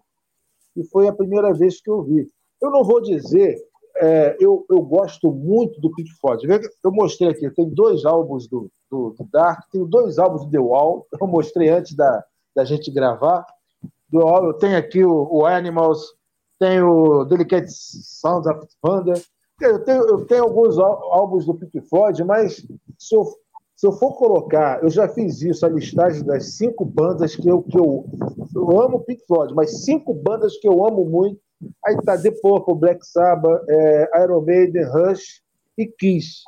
e 0.76 0.84
foi 0.84 1.08
a 1.08 1.12
primeira 1.12 1.52
vez 1.52 1.80
que 1.80 1.90
eu 1.90 2.02
vi. 2.02 2.30
Eu 2.60 2.70
não 2.70 2.84
vou 2.84 3.00
dizer, 3.00 3.56
é, 4.00 4.36
eu, 4.40 4.64
eu 4.70 4.80
gosto 4.82 5.30
muito 5.32 5.80
do 5.80 5.92
Pink 5.92 6.10
Floyd. 6.20 6.46
Eu 6.84 6.92
mostrei 6.92 7.30
aqui, 7.30 7.50
tem 7.50 7.68
dois 7.68 8.04
álbuns 8.04 8.46
do, 8.48 8.70
do, 8.90 9.10
do, 9.10 9.28
Dark, 9.32 9.68
tenho 9.70 9.86
dois 9.86 10.18
álbuns 10.18 10.44
do 10.44 10.50
The 10.50 10.58
Wall, 10.58 11.06
eu 11.20 11.26
mostrei 11.26 11.68
antes 11.68 11.94
da, 11.94 12.24
da 12.54 12.64
gente 12.64 12.90
gravar. 12.90 13.44
Do, 14.08 14.20
eu 14.20 14.54
tenho 14.54 14.78
aqui 14.78 15.04
o, 15.04 15.28
o 15.30 15.46
Animals, 15.46 16.14
tem 16.58 16.80
o 16.82 17.24
Delicate 17.24 17.70
Sounds 17.70 18.46
of 18.46 18.66
Thunder. 18.82 19.20
Eu 19.60 19.84
tenho, 19.84 20.02
eu 20.06 20.24
tenho 20.26 20.44
alguns 20.44 20.78
álbuns 20.78 21.44
do 21.44 21.54
Pink 21.54 21.80
Floyd, 21.88 22.22
mas 22.22 22.64
se 22.96 23.14
eu, 23.14 23.24
se 23.74 23.86
eu 23.86 23.92
for 23.92 24.14
colocar, 24.14 24.82
eu 24.82 24.90
já 24.90 25.08
fiz 25.08 25.42
isso, 25.42 25.66
a 25.66 25.68
listagem 25.68 26.24
das 26.24 26.56
cinco 26.56 26.84
bandas 26.84 27.34
que 27.34 27.48
eu, 27.48 27.62
que 27.62 27.78
eu, 27.78 28.04
eu 28.54 28.80
amo 28.80 29.00
Pink 29.00 29.26
Floyd, 29.26 29.52
mas 29.54 29.84
cinco 29.84 30.14
bandas 30.14 30.56
que 30.58 30.68
eu 30.68 30.86
amo 30.86 31.04
muito. 31.04 31.40
Aí 31.84 31.96
tá 32.02 32.16
The 32.16 32.30
Purple, 32.42 32.74
Black 32.76 33.06
Sabbath, 33.06 33.62
é, 33.68 34.22
Iron 34.22 34.42
Maiden, 34.42 34.84
Rush 34.84 35.42
e 35.76 35.86
Kiss. 35.86 36.42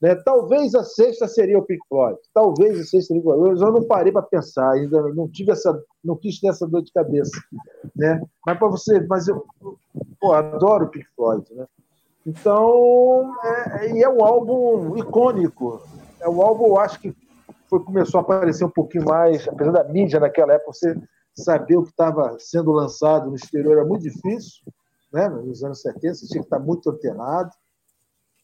Né? 0.00 0.14
Talvez 0.14 0.74
a 0.74 0.84
sexta 0.84 1.26
seria 1.26 1.58
o 1.58 1.62
Pink 1.62 1.80
Floyd. 1.88 2.18
Talvez 2.34 2.78
a 2.78 2.84
sexta 2.84 3.14
seria 3.14 3.22
o 3.22 3.24
Pink 3.24 3.36
Floyd. 3.36 3.60
Eu 3.60 3.72
não 3.72 3.84
parei 3.84 4.12
para 4.12 4.22
pensar 4.22 4.72
ainda, 4.72 5.02
não 5.14 5.28
tive 5.28 5.52
essa, 5.52 5.82
não 6.04 6.16
quis 6.16 6.38
ter 6.38 6.48
essa 6.48 6.66
dor 6.66 6.82
de 6.82 6.92
cabeça, 6.92 7.38
né? 7.94 8.20
Mas 8.44 8.58
para 8.58 8.68
você, 8.68 9.00
mas 9.06 9.28
eu, 9.28 9.44
pô, 10.20 10.32
adoro 10.32 10.88
Pink 10.88 11.06
Floyd, 11.16 11.46
né? 11.54 11.66
Então, 12.26 13.32
é, 13.80 13.92
e 13.92 14.02
é 14.02 14.08
um 14.08 14.24
álbum 14.24 14.96
icônico. 14.96 15.80
É 16.20 16.28
um 16.28 16.42
álbum, 16.42 16.66
eu 16.66 16.78
acho 16.78 17.00
que 17.00 17.14
foi, 17.68 17.80
começou 17.80 18.18
a 18.18 18.22
aparecer 18.22 18.64
um 18.64 18.70
pouquinho 18.70 19.04
mais, 19.04 19.46
apesar 19.48 19.70
da 19.70 19.84
mídia 19.84 20.20
naquela 20.20 20.54
época, 20.54 20.72
você 20.72 20.96
saber 21.36 21.76
o 21.76 21.82
que 21.82 21.90
estava 21.90 22.36
sendo 22.38 22.72
lançado 22.72 23.28
no 23.28 23.36
exterior 23.36 23.78
era 23.78 23.84
muito 23.84 24.02
difícil, 24.02 24.62
né? 25.12 25.28
nos 25.28 25.62
anos 25.62 25.80
70, 25.82 26.14
você 26.14 26.26
tinha 26.26 26.40
que 26.40 26.46
estar 26.46 26.58
muito 26.58 26.90
antenado, 26.90 27.50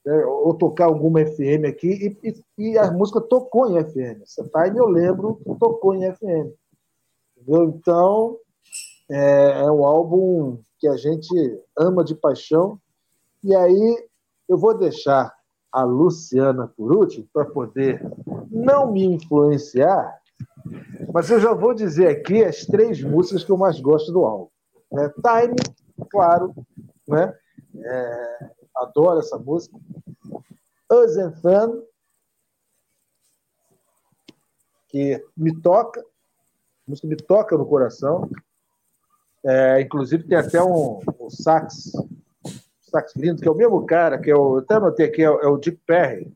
né? 0.05 0.24
ou 0.24 0.55
tocar 0.55 0.87
alguma 0.87 1.24
FM 1.24 1.66
aqui, 1.68 2.16
e, 2.22 2.28
e, 2.28 2.70
e, 2.70 2.78
a 2.78 2.90
música 2.90 3.20
tocou 3.20 3.70
em 3.70 3.83
FM. 3.83 4.22
Essa 4.22 4.44
time 4.44 4.78
eu 4.78 4.87
lembro 4.87 5.37
que 5.37 5.55
tocou 5.59 5.94
em 5.94 6.12
FM. 6.12 6.52
Entendeu? 7.37 7.64
Então, 7.64 8.38
é, 9.11 9.62
é 9.62 9.70
um 9.70 9.85
álbum 9.85 10.59
que 10.78 10.88
a 10.88 10.96
gente 10.96 11.28
ama 11.76 12.05
de 12.05 12.14
paixão, 12.14 12.78
e 13.42 13.55
aí 13.55 14.09
eu 14.48 14.59
vou 14.59 14.76
deixar 14.76 15.35
a 15.72 15.83
Luciana 15.85 16.68
por 16.68 16.94
último, 16.94 17.26
para 17.33 17.46
poder 17.46 18.07
não 18.50 18.92
me 18.92 19.05
influenciar, 19.05 20.20
mas 21.12 21.31
eu 21.31 21.40
já 21.40 21.53
vou 21.53 21.75
dizer 21.75 22.09
aqui 22.09 22.44
as 22.44 22.64
três 22.64 23.03
músicas 23.03 23.44
que 23.44 23.51
eu 23.51 23.57
mais 23.57 23.81
gosto 23.81 24.12
do 24.12 24.25
álbum. 24.25 24.48
Né? 24.90 25.09
Time, 25.09 25.57
claro, 26.11 26.55
né? 27.07 27.37
É, 27.75 28.51
adoro 28.77 29.20
essa 29.20 29.38
música. 29.38 29.77
Us 30.90 31.16
and 31.16 31.33
Fun, 31.40 31.83
que 34.88 35.25
me 35.37 35.59
toca, 35.61 36.05
música 36.87 37.09
me 37.09 37.16
toca 37.16 37.57
no 37.57 37.66
coração. 37.66 38.31
É, 39.44 39.81
inclusive 39.81 40.25
tem 40.25 40.38
até 40.38 40.62
um, 40.62 41.01
um 41.18 41.31
sax 41.31 41.92
sax 42.92 43.16
lindo, 43.16 43.40
que 43.40 43.48
é 43.48 43.51
o 43.51 43.55
mesmo 43.55 43.85
cara, 43.87 44.18
que 44.18 44.31
é 44.31 44.37
o, 44.37 44.59
até 44.59 44.75
anotei 44.75 45.07
aqui, 45.07 45.22
é, 45.22 45.25
é 45.25 45.48
o 45.48 45.57
Dick 45.57 45.79
Perry, 45.87 46.33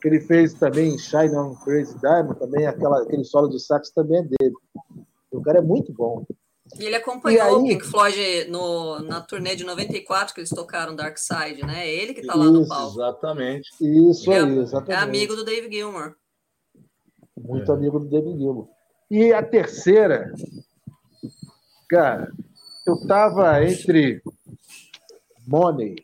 que 0.00 0.08
ele 0.08 0.20
fez 0.20 0.54
também 0.54 0.98
Shine 0.98 1.36
on 1.36 1.54
Crazy 1.56 1.98
Diamond, 1.98 2.38
também 2.38 2.66
aquela, 2.66 3.02
aquele 3.02 3.24
solo 3.24 3.48
de 3.48 3.60
sax 3.60 3.90
também 3.90 4.18
é 4.18 4.22
dele. 4.22 4.54
O 5.30 5.40
cara 5.42 5.58
é 5.58 5.62
muito 5.62 5.92
bom. 5.92 6.24
E 6.78 6.84
ele 6.84 6.96
acompanhou 6.96 7.42
aí... 7.42 7.52
o 7.52 7.62
Pink 7.64 7.84
Floyd 7.84 8.48
no, 8.48 9.00
na 9.00 9.20
turnê 9.20 9.56
de 9.56 9.64
94 9.64 10.34
que 10.34 10.40
eles 10.40 10.50
tocaram 10.50 10.94
Dark 10.94 11.18
Side, 11.18 11.66
né? 11.66 11.86
É 11.86 11.94
ele 11.94 12.14
que 12.14 12.24
tá 12.24 12.34
lá 12.34 12.44
no 12.44 12.66
palco. 12.66 12.94
Exatamente. 12.94 13.68
Isso 13.80 14.30
ele 14.32 14.52
aí, 14.52 14.58
é, 14.58 14.62
exatamente. 14.62 14.92
É 14.92 14.96
amigo 14.96 15.36
do 15.36 15.44
Dave 15.44 15.70
Gilmour. 15.70 16.14
Muito 17.36 17.70
é. 17.70 17.74
amigo 17.74 17.98
do 17.98 18.08
Dave 18.08 18.38
Gilmour. 18.38 18.68
E 19.10 19.32
a 19.32 19.42
terceira, 19.42 20.32
cara, 21.88 22.30
eu 22.86 23.06
tava 23.06 23.64
entre 23.64 24.22
Money. 25.46 25.96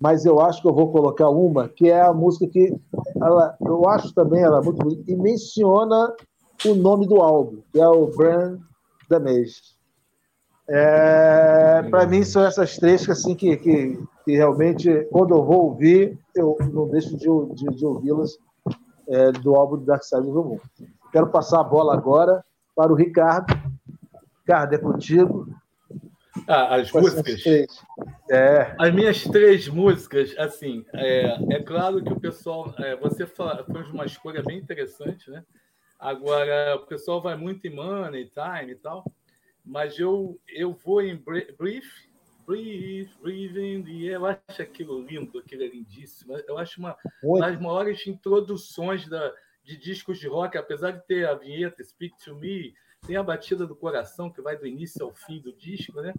Mas 0.00 0.24
eu 0.24 0.40
acho 0.40 0.60
que 0.60 0.66
eu 0.66 0.74
vou 0.74 0.90
colocar 0.90 1.30
uma 1.30 1.68
que 1.68 1.88
é 1.88 2.00
a 2.00 2.12
música 2.12 2.48
que 2.48 2.74
ela, 3.26 3.56
eu 3.60 3.88
acho 3.88 4.12
também 4.14 4.42
ela 4.42 4.62
muito 4.62 4.78
bonita 4.78 5.10
e 5.10 5.16
menciona 5.16 6.14
o 6.66 6.74
nome 6.74 7.06
do 7.06 7.20
álbum, 7.20 7.62
que 7.72 7.80
é 7.80 7.88
o 7.88 8.06
Brand 8.06 8.60
Damage. 9.08 9.60
É, 10.68 11.82
para 11.90 12.06
mim 12.06 12.22
são 12.22 12.44
essas 12.44 12.76
três 12.76 13.04
que 13.04 13.12
assim 13.12 13.34
que, 13.34 13.56
que, 13.56 13.98
que, 14.24 14.32
realmente 14.32 15.06
quando 15.10 15.34
eu 15.34 15.44
vou 15.44 15.64
ouvir 15.64 16.18
eu 16.36 16.56
não 16.72 16.88
deixo 16.88 17.16
de, 17.16 17.26
de, 17.54 17.76
de 17.76 17.84
ouvi-las 17.84 18.38
é, 19.08 19.32
do 19.32 19.56
álbum 19.56 19.78
do 19.78 19.84
Dark 19.84 20.02
Side 20.04 20.22
of 20.22 20.28
the 20.28 20.48
Moon. 20.48 20.60
Quero 21.10 21.28
passar 21.28 21.60
a 21.60 21.64
bola 21.64 21.94
agora 21.94 22.44
para 22.74 22.92
o 22.92 22.94
Ricardo. 22.94 23.54
Ricardo, 24.40 24.74
é 24.74 24.78
contigo. 24.78 25.48
Ah, 26.48 26.76
as 26.76 26.90
músicas. 26.90 27.42
É. 28.32 28.74
As 28.78 28.94
minhas 28.94 29.22
três 29.24 29.68
músicas, 29.68 30.34
assim, 30.38 30.86
é, 30.94 31.36
é 31.50 31.62
claro 31.62 32.02
que 32.02 32.10
o 32.10 32.18
pessoal. 32.18 32.74
É, 32.78 32.96
você 32.96 33.26
fala, 33.26 33.62
fez 33.62 33.86
uma 33.90 34.06
escolha 34.06 34.42
bem 34.42 34.56
interessante, 34.56 35.30
né? 35.30 35.44
Agora, 35.98 36.76
o 36.76 36.86
pessoal 36.86 37.20
vai 37.20 37.36
muito 37.36 37.66
em 37.66 37.74
Money, 37.74 38.30
Time 38.30 38.72
e 38.72 38.76
tal, 38.76 39.04
mas 39.62 39.98
eu, 39.98 40.40
eu 40.48 40.72
vou 40.72 41.02
em 41.02 41.14
Brief, 41.14 42.08
Brief, 42.46 43.12
Breathing, 43.20 43.84
e 43.86 44.08
eu 44.08 44.24
acho 44.24 44.62
aquilo 44.62 45.02
lindo, 45.02 45.38
aquilo 45.38 45.64
é 45.64 45.68
lindíssimo. 45.68 46.34
Eu 46.48 46.56
acho 46.56 46.80
uma 46.80 46.96
das 47.38 47.60
maiores 47.60 48.06
introduções 48.06 49.06
da, 49.06 49.30
de 49.62 49.76
discos 49.76 50.18
de 50.18 50.26
rock, 50.26 50.56
apesar 50.56 50.92
de 50.92 51.06
ter 51.06 51.28
a 51.28 51.34
vinheta 51.34 51.84
Speak 51.84 52.16
to 52.24 52.34
Me, 52.36 52.72
tem 53.06 53.14
a 53.14 53.22
batida 53.22 53.66
do 53.66 53.76
coração 53.76 54.30
que 54.30 54.40
vai 54.40 54.56
do 54.56 54.66
início 54.66 55.04
ao 55.04 55.12
fim 55.12 55.38
do 55.38 55.52
disco, 55.52 56.00
né? 56.00 56.14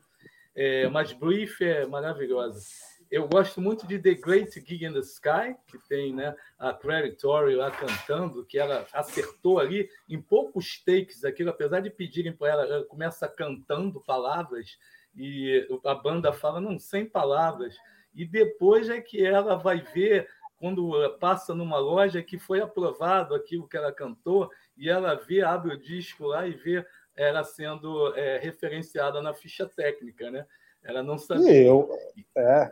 É, 0.55 0.87
mas 0.87 1.11
Brief 1.13 1.63
é 1.63 1.85
maravilhosa. 1.85 2.61
Eu 3.09 3.27
gosto 3.27 3.61
muito 3.61 3.85
de 3.85 3.99
The 3.99 4.15
Great 4.15 4.59
Gig 4.59 4.85
in 4.85 4.93
the 4.93 4.99
Sky, 4.99 5.55
que 5.67 5.77
tem 5.87 6.13
né, 6.13 6.35
a 6.57 6.73
Creditori 6.73 7.55
lá 7.55 7.69
cantando, 7.69 8.45
que 8.45 8.57
ela 8.57 8.87
acertou 8.91 9.59
ali 9.59 9.89
em 10.09 10.19
poucos 10.19 10.83
takes 10.83 11.23
aquilo, 11.23 11.49
apesar 11.51 11.79
de 11.79 11.89
pedirem 11.89 12.33
para 12.33 12.49
ela, 12.49 12.63
ela 12.63 12.85
começa 12.85 13.27
cantando 13.27 14.01
palavras 14.01 14.77
e 15.15 15.67
a 15.85 15.93
banda 15.93 16.33
fala, 16.33 16.59
não, 16.59 16.79
sem 16.79 17.05
palavras. 17.05 17.75
E 18.13 18.25
depois 18.25 18.89
é 18.89 18.99
que 18.99 19.23
ela 19.23 19.55
vai 19.55 19.81
ver, 19.81 20.27
quando 20.57 21.17
passa 21.19 21.53
numa 21.53 21.77
loja, 21.77 22.23
que 22.23 22.37
foi 22.37 22.61
aprovado 22.61 23.35
aquilo 23.35 23.67
que 23.67 23.77
ela 23.77 23.91
cantou, 23.91 24.49
e 24.75 24.89
ela 24.89 25.15
vê, 25.15 25.41
abre 25.41 25.73
o 25.73 25.79
disco 25.79 26.25
lá 26.25 26.47
e 26.47 26.53
vê 26.53 26.85
ela 27.15 27.43
sendo 27.43 28.13
é, 28.15 28.39
referenciada 28.39 29.21
na 29.21 29.33
ficha 29.33 29.67
técnica, 29.67 30.31
né? 30.31 30.45
Ela 30.83 31.01
não 31.01 31.17
sabia. 31.17 31.63
Eu, 31.63 31.89
é, 32.35 32.71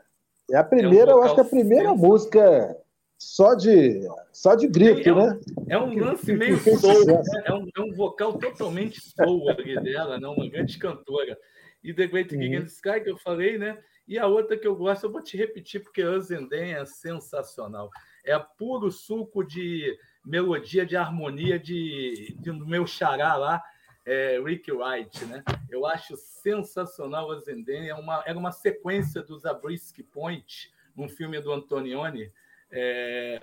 é 0.51 0.58
a 0.58 0.63
primeira, 0.63 1.12
é 1.12 1.15
um 1.15 1.17
eu 1.17 1.23
acho 1.23 1.36
que 1.36 1.41
é 1.41 1.43
a 1.43 1.47
primeira 1.47 1.93
música 1.93 2.77
só 3.17 3.54
de 3.54 4.01
só 4.34 4.56
de 4.56 4.67
grito, 4.67 5.08
é 5.08 5.13
um, 5.13 5.15
né? 5.15 5.39
É 5.69 5.77
um 5.77 5.99
lance 5.99 6.34
meio 6.34 6.58
soul, 6.58 7.06
né? 7.06 7.21
é, 7.45 7.54
um, 7.54 7.67
é 7.77 7.82
um 7.82 7.93
vocal 7.93 8.38
totalmente 8.38 8.99
soul 8.99 9.49
ali 9.49 9.80
dela, 9.82 10.19
né? 10.19 10.27
uma 10.27 10.49
grande 10.49 10.77
cantora. 10.77 11.38
E 11.84 11.93
The 11.93 12.08
Great 12.08 12.30
Gig 12.30 12.58
uhum. 12.58 12.65
Sky, 12.65 13.01
que 13.01 13.10
eu 13.10 13.17
falei, 13.17 13.58
né? 13.58 13.77
E 14.08 14.17
a 14.17 14.27
outra 14.27 14.58
que 14.58 14.67
eu 14.67 14.75
gosto, 14.75 15.06
eu 15.06 15.12
vou 15.12 15.21
te 15.21 15.38
repetir, 15.38 15.82
porque 15.82 16.01
Azenden 16.01 16.73
é 16.73 16.86
sensacional. 16.86 17.89
É 18.25 18.38
puro 18.38 18.91
suco 18.91 19.43
de 19.43 19.97
melodia, 20.25 20.86
de 20.86 20.95
harmonia 20.95 21.58
de, 21.58 22.36
de 22.39 22.51
meu 22.51 22.86
xará 22.86 23.36
lá, 23.36 23.62
é, 24.06 24.42
Rick 24.44 24.72
Wright, 24.72 25.26
né? 25.26 25.44
Eu 25.70 25.86
acho 25.86 26.16
sensacional 26.18 27.32
a 27.32 27.40
Zenden. 27.40 27.90
É 27.90 27.96
uma, 27.96 28.24
era 28.26 28.38
uma 28.38 28.52
sequência 28.52 29.22
do 29.22 29.38
Zabriskie 29.38 30.04
Point, 30.04 30.72
um 30.98 31.08
filme 31.08 31.40
do 31.40 31.52
Antonioni, 31.52 32.32
é, 32.72 33.40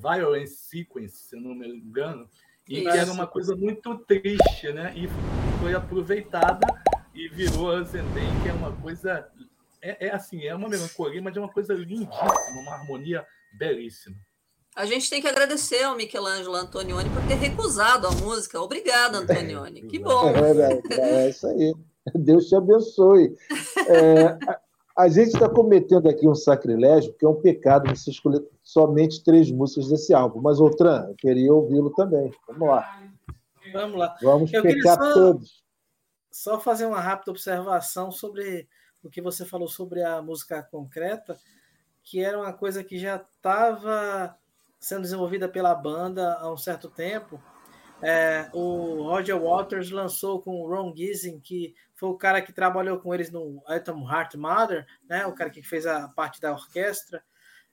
Violence 0.00 0.56
Sequence, 0.56 1.16
se 1.16 1.36
não 1.36 1.54
me 1.54 1.68
engano, 1.68 2.28
e 2.68 2.82
que 2.82 2.88
era 2.88 3.10
uma 3.12 3.26
coisa 3.26 3.56
muito 3.56 3.98
triste, 3.98 4.72
né? 4.72 4.92
E 4.96 5.08
foi 5.60 5.74
aproveitada 5.74 6.66
e 7.14 7.28
virou 7.28 7.70
a 7.72 7.82
Zenden, 7.82 8.42
que 8.42 8.48
é 8.48 8.52
uma 8.52 8.72
coisa 8.80 9.30
é, 9.82 10.06
é, 10.06 10.10
assim, 10.14 10.44
é 10.44 10.54
uma 10.54 10.68
melancolia, 10.68 11.20
mas 11.20 11.36
é 11.36 11.40
uma 11.40 11.52
coisa 11.52 11.74
lindíssima, 11.74 12.60
uma 12.62 12.74
harmonia 12.74 13.26
belíssima. 13.58 14.16
A 14.74 14.86
gente 14.86 15.10
tem 15.10 15.20
que 15.20 15.28
agradecer 15.28 15.82
ao 15.82 15.94
Michelangelo 15.94 16.54
Antonioni 16.56 17.10
por 17.10 17.22
ter 17.26 17.34
recusado 17.34 18.06
a 18.06 18.10
música. 18.10 18.60
Obrigado, 18.60 19.16
Antonioni. 19.16 19.82
Que 19.82 19.98
bom. 19.98 20.28
É 20.28 20.32
verdade, 20.32 20.80
é 20.92 21.28
isso 21.28 21.46
aí. 21.46 21.74
Deus 22.14 22.48
te 22.48 22.56
abençoe. 22.56 23.36
É, 23.86 24.26
a, 24.48 24.60
a, 24.96 25.08
gente 25.08 25.34
está 25.34 25.48
cometendo 25.48 26.08
aqui 26.08 26.26
um 26.26 26.34
sacrilégio, 26.34 27.12
que 27.14 27.24
é 27.24 27.28
um 27.28 27.40
pecado 27.40 27.94
você 27.94 28.10
escolher 28.10 28.42
somente 28.62 29.22
três 29.22 29.50
músicas 29.50 29.88
desse 29.88 30.14
álbum. 30.14 30.40
Mas, 30.40 30.58
Outran, 30.58 31.06
eu 31.08 31.14
queria 31.16 31.52
ouvi-lo 31.52 31.90
também. 31.90 32.32
Vamos 32.48 32.68
lá. 32.68 33.02
Vamos 33.74 33.98
lá. 33.98 34.16
Vamos 34.22 34.52
eu 34.52 34.62
pecar 34.62 34.96
só, 34.96 35.12
todos. 35.12 35.64
Só 36.30 36.58
fazer 36.58 36.86
uma 36.86 37.00
rápida 37.00 37.30
observação 37.30 38.10
sobre 38.10 38.66
o 39.02 39.10
que 39.10 39.20
você 39.20 39.44
falou 39.44 39.68
sobre 39.68 40.02
a 40.02 40.22
música 40.22 40.62
concreta, 40.62 41.36
que 42.02 42.20
era 42.20 42.38
uma 42.38 42.52
coisa 42.54 42.82
que 42.82 42.98
já 42.98 43.16
estava 43.16 44.34
sendo 44.82 45.02
desenvolvida 45.02 45.48
pela 45.48 45.74
banda 45.74 46.34
há 46.40 46.52
um 46.52 46.56
certo 46.56 46.90
tempo. 46.90 47.40
É, 48.02 48.50
o 48.52 49.04
Roger 49.04 49.40
Waters 49.40 49.92
lançou 49.92 50.42
com 50.42 50.60
o 50.60 50.68
Ron 50.68 50.92
Gissing, 50.94 51.38
que 51.38 51.72
foi 51.94 52.08
o 52.08 52.16
cara 52.16 52.42
que 52.42 52.52
trabalhou 52.52 52.98
com 52.98 53.14
eles 53.14 53.30
no 53.30 53.62
Atom 53.64 54.04
Heart 54.10 54.34
Mother, 54.34 54.84
né, 55.08 55.24
o 55.24 55.32
cara 55.32 55.50
que 55.50 55.62
fez 55.62 55.86
a 55.86 56.08
parte 56.08 56.40
da 56.40 56.52
orquestra. 56.52 57.22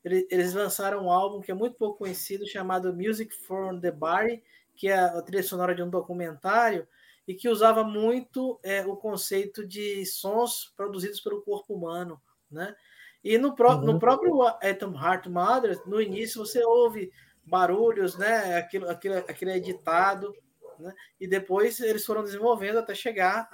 Eles 0.05 0.53
lançaram 0.53 1.05
um 1.05 1.11
álbum 1.11 1.41
que 1.41 1.51
é 1.51 1.55
muito 1.55 1.75
pouco 1.77 1.97
conhecido, 1.97 2.47
chamado 2.47 2.93
Music 2.93 3.33
for 3.33 3.77
the 3.81 3.91
Body, 3.91 4.43
que 4.75 4.87
é 4.87 4.99
a 4.99 5.21
trilha 5.23 5.41
sonora 5.41 5.73
de 5.73 5.81
um 5.81 5.89
documentário, 5.89 6.87
e 7.27 7.33
que 7.33 7.49
usava 7.49 7.83
muito 7.83 8.59
é, 8.61 8.85
o 8.85 8.95
conceito 8.95 9.67
de 9.67 10.05
sons 10.05 10.71
produzidos 10.77 11.19
pelo 11.19 11.41
corpo 11.41 11.73
humano. 11.73 12.21
Né? 12.51 12.75
E 13.23 13.37
no, 13.37 13.55
pró 13.55 13.75
uhum. 13.75 13.81
no 13.81 13.99
próprio 13.99 14.41
Atom 14.43 14.93
Heart 14.93 15.27
Mother, 15.27 15.81
no 15.85 16.01
início 16.01 16.45
você 16.45 16.63
ouve 16.63 17.11
barulhos, 17.43 18.17
né? 18.17 18.57
Aquilo, 18.57 18.89
aquilo, 18.89 19.17
aquilo 19.17 19.51
é 19.51 19.57
editado, 19.57 20.33
né? 20.79 20.93
E 21.19 21.27
depois 21.27 21.79
eles 21.79 22.05
foram 22.05 22.23
desenvolvendo 22.23 22.79
até 22.79 22.95
chegar 22.95 23.49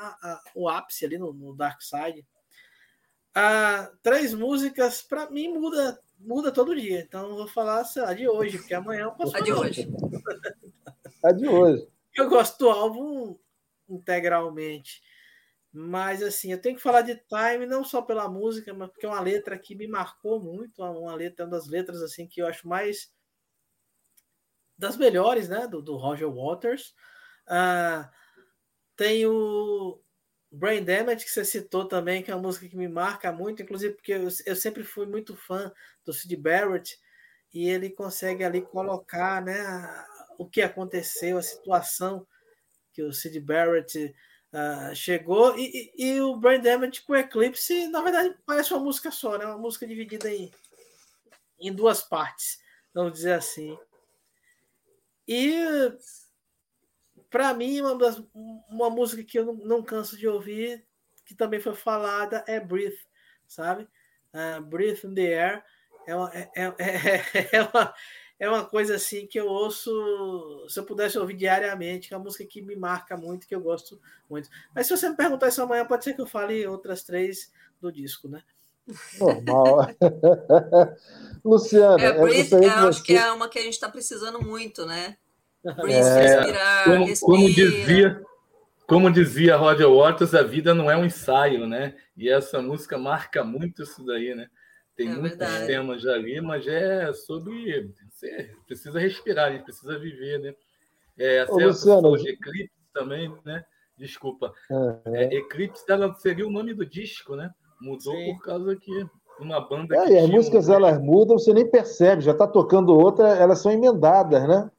ao 0.56 0.68
ápice 0.68 1.06
ali 1.06 1.18
no, 1.18 1.34
no 1.34 1.56
Dark 1.56 1.82
Side. 1.82 2.26
Ah, 3.34 3.92
três 4.02 4.34
músicas, 4.34 5.02
para 5.02 5.30
mim, 5.30 5.50
muda, 5.50 6.00
muda 6.20 6.52
todo 6.52 6.76
dia. 6.76 7.02
Então, 7.02 7.30
eu 7.30 7.36
vou 7.36 7.48
falar 7.48 7.84
sei 7.84 8.02
lá, 8.02 8.14
de 8.14 8.30
hoje, 8.30 8.58
porque 8.60 8.74
amanhã 8.74 9.04
eu 9.04 9.12
posso 9.12 9.34
falar. 9.34 9.44
de 9.44 9.52
hoje. 9.52 9.90
A 11.24 11.32
de 11.32 11.48
hoje. 11.48 11.88
Eu 12.16 12.30
gosto 12.30 12.60
do 12.60 12.70
álbum 12.70 13.38
integralmente. 13.90 15.02
Mas, 15.78 16.24
assim, 16.24 16.54
eu 16.54 16.62
tenho 16.62 16.78
que 16.78 16.82
falar 16.82 17.02
de 17.02 17.16
Time 17.16 17.66
não 17.66 17.84
só 17.84 18.02
pela 18.02 18.30
música, 18.30 18.74
mas 18.74 18.90
porque 18.90 19.06
é 19.06 19.10
uma 19.10 19.20
letra 19.20 19.60
que 19.60 19.76
me 19.76 19.86
marcou 19.88 20.42
muito. 20.42 20.82
Uma 20.82 21.14
letra, 21.14 21.44
uma 21.44 21.52
das 21.52 21.68
letras, 21.68 22.02
assim, 22.02 22.26
que 22.26 22.42
eu 22.42 22.48
acho 22.48 22.66
mais. 22.66 23.12
das 24.78 24.96
melhores, 24.96 25.50
né? 25.50 25.68
Do, 25.68 25.82
do 25.82 25.98
Roger 25.98 26.32
Waters. 26.32 26.96
Uh, 27.46 28.10
tem 28.96 29.26
o 29.26 30.02
Brain 30.50 30.82
Damage, 30.86 31.26
que 31.26 31.32
você 31.32 31.44
citou 31.44 31.86
também, 31.86 32.24
que 32.24 32.32
é 32.32 32.36
uma 32.36 32.44
música 32.44 32.70
que 32.70 32.78
me 32.78 32.88
marca 32.88 33.30
muito, 33.34 33.62
inclusive 33.62 33.96
porque 33.96 34.14
eu, 34.14 34.30
eu 34.46 34.56
sempre 34.56 34.82
fui 34.82 35.06
muito 35.06 35.36
fã 35.36 35.70
do 36.06 36.14
Sid 36.14 36.38
Barrett, 36.38 36.98
e 37.54 37.68
ele 37.68 37.90
consegue 37.90 38.46
ali 38.46 38.62
colocar 38.62 39.44
né, 39.44 39.56
o 40.38 40.46
que 40.48 40.62
aconteceu, 40.62 41.38
a 41.38 41.42
situação 41.42 42.26
que 42.94 43.04
o 43.04 43.12
Sid 43.12 43.38
Barrett 43.42 44.16
uh, 44.56 44.96
chegou, 44.96 45.58
e, 45.58 45.92
e, 45.98 46.06
e, 46.06 46.22
o 46.22 46.38
Brain 46.38 46.62
Damage 46.62 47.02
com 47.02 47.16
Eclipse, 47.16 47.88
na 47.88 48.02
verdade, 48.02 48.36
parece 48.46 48.74
uma 48.74 48.84
música 48.84 49.12
só, 49.12 49.38
né? 49.38 49.46
uma 49.46 49.58
música 49.58 49.86
dividida 49.86 50.30
em, 50.32 50.50
em 51.60 51.74
duas 51.74 52.02
partes, 52.02 52.60
vamos 52.94 53.14
dizer 53.14 53.34
assim. 53.34 53.78
E 55.28 55.66
para 57.30 57.54
mim, 57.54 57.82
uma, 57.82 57.98
das, 57.98 58.24
uma 58.34 58.90
música 58.90 59.24
que 59.24 59.38
eu 59.38 59.46
não, 59.46 59.54
não, 59.56 59.84
canso 59.84 60.18
de 60.18 60.28
ouvir, 60.28 60.86
que 61.26 61.36
também 61.36 61.60
foi 61.60 61.76
falada, 61.76 62.44
é 62.48 62.60
Breathe, 62.60 62.98
sabe? 63.48 63.88
Uh, 64.34 64.62
Breathe 64.62 65.06
in 65.06 65.14
the 65.14 65.34
Air 65.34 65.64
é 66.08 66.16
uma, 66.16 66.32
é, 66.34 66.50
é, 66.56 66.76
é, 67.58 67.62
uma, 67.62 67.94
é 68.40 68.50
uma 68.50 68.66
coisa 68.66 68.96
assim 68.96 69.26
que 69.26 69.40
eu 69.40 69.48
ouço, 69.48 69.92
se 70.68 70.80
eu 70.80 70.84
pudesse 70.84 71.18
ouvir 71.18 71.36
diariamente, 71.36 72.08
que 72.08 72.14
é 72.14 72.18
uma 72.18 72.24
música 72.24 72.46
que 72.46 72.62
me 72.62 72.76
marca 72.76 73.16
muito, 73.16 73.48
que 73.48 73.56
eu 73.56 73.62
gosto 73.62 74.00
muito. 74.30 74.50
Mas 74.74 74.88
se 74.88 74.96
você 74.96 75.10
me 75.10 75.16
perguntar 75.16 75.48
isso 75.48 75.62
amanhã, 75.62 75.86
pode 75.86 76.04
ser 76.04 76.14
que 76.14 76.22
eu 76.22 76.28
fale 76.28 76.68
outras 76.68 77.04
três 77.04 77.52
do 77.82 77.92
disco, 77.92 78.28
né? 78.28 78.44
Normal. 79.20 79.88
Luciana, 81.44 82.04
é, 82.04 82.14
Breathe, 82.14 82.52
eu 82.54 82.88
acho 82.88 83.04
que 83.04 83.16
é 83.16 83.32
uma 83.32 83.48
que 83.48 83.58
a 83.58 83.62
gente 83.62 83.74
está 83.74 83.90
precisando 83.90 84.42
muito, 84.42 84.86
né? 84.86 85.18
É, 85.64 85.72
respirar, 85.72 86.84
como, 86.86 87.20
como, 87.20 87.50
dizia, 87.50 88.24
como 88.86 89.12
dizia 89.12 89.56
Roger 89.56 89.90
Waters, 89.90 90.36
a 90.36 90.44
vida 90.44 90.76
não 90.76 90.92
é 90.92 90.98
um 90.98 91.06
ensaio, 91.06 91.66
né? 91.66 91.96
E 92.16 92.30
essa 92.30 92.62
música 92.62 92.98
marca 92.98 93.44
muito 93.44 93.82
isso 93.82 94.04
daí, 94.06 94.36
né? 94.36 94.48
Tem 94.96 95.10
é 95.10 95.16
muitos 95.16 95.38
verdade. 95.38 95.68
temas 95.68 96.06
ali, 96.06 96.40
mas 96.42 96.66
é 96.68 97.12
sobre. 97.14 97.92
Você 98.10 98.50
precisa 98.66 99.00
respirar, 99.00 99.50
a 99.50 99.52
gente 99.52 99.64
precisa 99.64 100.00
viver, 100.00 100.40
né? 100.40 100.56
É, 101.18 101.42
a 101.42 101.52
Ô, 101.52 102.18
de 102.18 102.30
Eclipse 102.30 102.74
também, 102.94 103.34
né? 103.46 103.64
Desculpa. 103.98 104.54
Uhum. 104.70 105.16
É, 105.16 105.36
Eclipse 105.36 105.84
ela 105.88 106.14
seria 106.16 106.48
o 106.48 106.52
nome 106.52 106.74
do 106.74 106.86
disco, 106.86 107.36
né? 107.36 107.50
Mudou 107.82 108.16
Sim. 108.16 108.34
por 108.34 108.44
causa 108.44 108.76
que 108.76 109.06
uma 109.40 109.60
banda. 109.60 109.96
É, 109.96 110.14
e 110.14 110.18
as 110.18 110.30
músicas 110.30 110.70
um... 110.70 110.74
elas 110.74 111.02
mudam, 111.02 111.38
você 111.38 111.54
nem 111.54 111.70
percebe, 111.70 112.22
já 112.22 112.32
está 112.32 112.48
tocando 112.48 112.98
outra, 112.98 113.30
elas 113.36 113.60
são 113.60 113.72
emendadas, 113.72 114.48
né? 114.48 114.70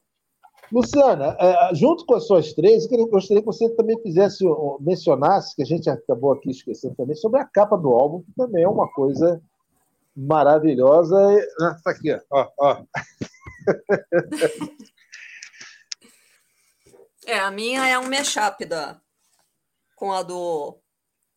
Luciana, 0.72 1.36
é, 1.38 1.74
junto 1.74 2.04
com 2.04 2.14
as 2.14 2.26
suas 2.26 2.52
três, 2.52 2.90
eu 2.90 3.06
gostaria 3.06 3.40
que 3.40 3.46
você 3.46 3.68
também 3.76 4.00
fizesse, 4.02 4.44
mencionasse, 4.80 5.54
que 5.54 5.62
a 5.62 5.66
gente 5.66 5.88
acabou 5.88 6.32
aqui 6.32 6.50
esquecendo 6.50 6.94
também, 6.96 7.14
sobre 7.14 7.40
a 7.40 7.44
capa 7.44 7.76
do 7.76 7.92
álbum, 7.92 8.22
que 8.22 8.32
também 8.36 8.64
é 8.64 8.68
uma 8.68 8.88
coisa 8.88 9.40
maravilhosa. 10.16 11.16
Está 11.34 11.76
ah, 11.86 11.90
aqui, 11.90 12.18
ó. 12.30 12.48
ó. 12.58 12.82
É, 17.26 17.40
a 17.40 17.50
minha 17.50 17.84
é 17.88 17.98
um 17.98 18.08
mashup 18.08 18.64
da, 18.66 19.00
com 19.96 20.12
a 20.12 20.22
do 20.22 20.78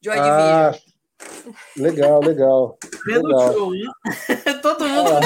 Joy 0.03 0.19
ah, 0.19 0.69
Division. 0.69 0.99
Legal, 1.75 2.21
legal. 2.21 2.77
legal. 3.07 3.53
Show, 3.53 3.71
Todo 4.61 4.87
mundo 4.87 5.09
ah. 5.09 5.21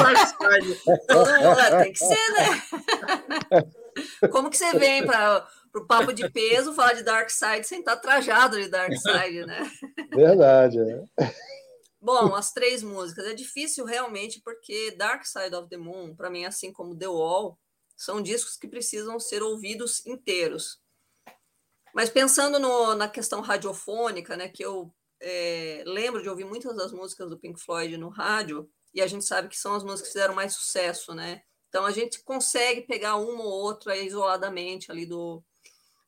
Todo 1.07 1.33
mundo, 1.33 1.59
é, 1.59 1.83
tem 1.83 1.91
que 1.91 1.99
ser, 1.99 2.31
né? 2.31 4.29
Como 4.31 4.49
que 4.49 4.55
você 4.57 4.71
vem 4.79 5.05
para 5.05 5.45
o 5.75 5.85
papo 5.85 6.13
de 6.13 6.29
peso 6.29 6.73
falar 6.73 6.93
de 6.93 7.03
Dark 7.03 7.29
Side 7.29 7.67
sem 7.67 7.79
estar 7.79 7.97
trajado 7.97 8.59
de 8.59 8.69
Dark 8.69 8.93
Side, 8.93 9.45
né? 9.45 9.69
Verdade, 10.11 10.79
é. 10.79 11.03
Bom, 12.03 12.35
as 12.35 12.51
três 12.51 12.83
músicas. 12.83 13.25
É 13.25 13.33
difícil 13.33 13.85
realmente 13.85 14.41
porque 14.43 14.91
Dark 14.91 15.25
Side 15.25 15.55
of 15.55 15.69
the 15.69 15.77
Moon, 15.77 16.13
para 16.13 16.29
mim, 16.29 16.43
assim 16.43 16.73
como 16.73 16.97
The 16.97 17.07
Wall, 17.07 17.57
são 17.95 18.21
discos 18.21 18.57
que 18.57 18.67
precisam 18.67 19.19
ser 19.19 19.41
ouvidos 19.41 20.05
inteiros. 20.05 20.81
Mas 21.95 22.09
pensando 22.09 22.59
no, 22.59 22.93
na 22.95 23.07
questão 23.07 23.39
radiofônica, 23.39 24.35
né, 24.35 24.49
que 24.49 24.65
eu 24.65 24.93
é, 25.21 25.83
lembro 25.85 26.21
de 26.21 26.29
ouvir 26.29 26.43
muitas 26.43 26.75
das 26.75 26.91
músicas 26.91 27.29
do 27.29 27.39
Pink 27.39 27.61
Floyd 27.61 27.95
no 27.97 28.09
rádio, 28.09 28.69
e 28.93 29.01
a 29.01 29.07
gente 29.07 29.23
sabe 29.23 29.47
que 29.47 29.57
são 29.57 29.73
as 29.73 29.83
músicas 29.83 30.09
que 30.09 30.13
fizeram 30.13 30.35
mais 30.35 30.53
sucesso, 30.53 31.13
né? 31.13 31.41
Então 31.69 31.85
a 31.85 31.91
gente 31.91 32.23
consegue 32.23 32.81
pegar 32.81 33.15
uma 33.15 33.43
ou 33.43 33.51
outra 33.51 33.95
isoladamente 33.97 34.91
ali 34.91 35.05
do, 35.05 35.43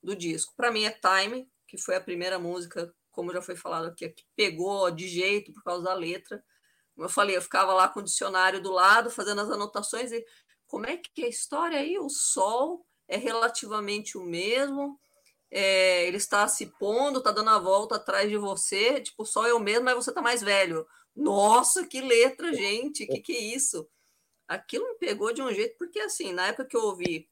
do 0.03 0.15
disco. 0.15 0.53
Para 0.58 0.71
mim 0.71 0.84
é 0.84 0.91
Time, 0.91 1.49
que 1.67 1.77
foi 1.77 1.95
a 1.95 2.01
primeira 2.01 2.38
música, 2.38 2.93
como 3.15 3.34
já 3.34 3.41
foi 3.41 3.56
falado 3.56 3.88
aqui, 3.88 4.10
que 4.10 4.23
pegou 4.36 4.91
de 4.91 5.08
jeito 5.08 5.54
por 5.54 5.63
causa 5.63 5.84
da 5.84 5.93
letra. 5.93 6.43
Como 6.93 7.06
eu 7.06 7.10
falei, 7.10 7.36
eu 7.36 7.41
ficava 7.41 7.73
lá 7.73 7.88
com 7.88 7.99
o 8.01 8.04
dicionário 8.04 8.62
do 8.62 8.71
lado, 8.71 9.10
fazendo 9.10 9.41
as 9.41 9.49
anotações 9.49 10.12
e 10.12 10.23
como 10.67 10.86
é 10.86 10.97
que 10.97 11.23
é 11.23 11.25
a 11.25 11.30
história 11.30 11.80
aí? 11.80 11.97
O 11.99 12.10
sol 12.10 12.86
é 13.08 13.17
relativamente 13.17 14.17
o 14.17 14.23
mesmo, 14.23 14.99
é, 15.51 16.08
ele 16.08 16.17
está 16.17 16.47
se 16.47 16.67
pondo, 16.80 17.19
está 17.19 17.32
dando 17.32 17.49
a 17.51 17.60
volta 17.60 17.95
atrás 17.95 18.30
de 18.30 18.38
você, 18.38 19.01
tipo, 19.01 19.23
o 19.23 19.25
sol 19.25 19.45
é 19.45 19.54
o 19.54 19.60
mesmo, 19.60 19.86
mas 19.86 19.95
você 19.95 20.12
está 20.12 20.21
mais 20.21 20.41
velho. 20.41 20.86
Nossa, 21.15 21.86
que 21.86 22.01
letra, 22.01 22.54
gente, 22.54 23.06
que 23.08 23.21
que 23.21 23.34
é 23.34 23.39
isso? 23.39 23.88
aquilo 24.47 24.88
me 24.88 24.95
pegou 24.95 25.34
de 25.34 25.41
um 25.41 25.51
jeito, 25.51 25.75
porque 25.78 25.99
assim, 25.99 26.32
na 26.32 26.47
época 26.47 26.65
que 26.65 26.78
eu 26.78 26.82
ouvi 26.82 27.30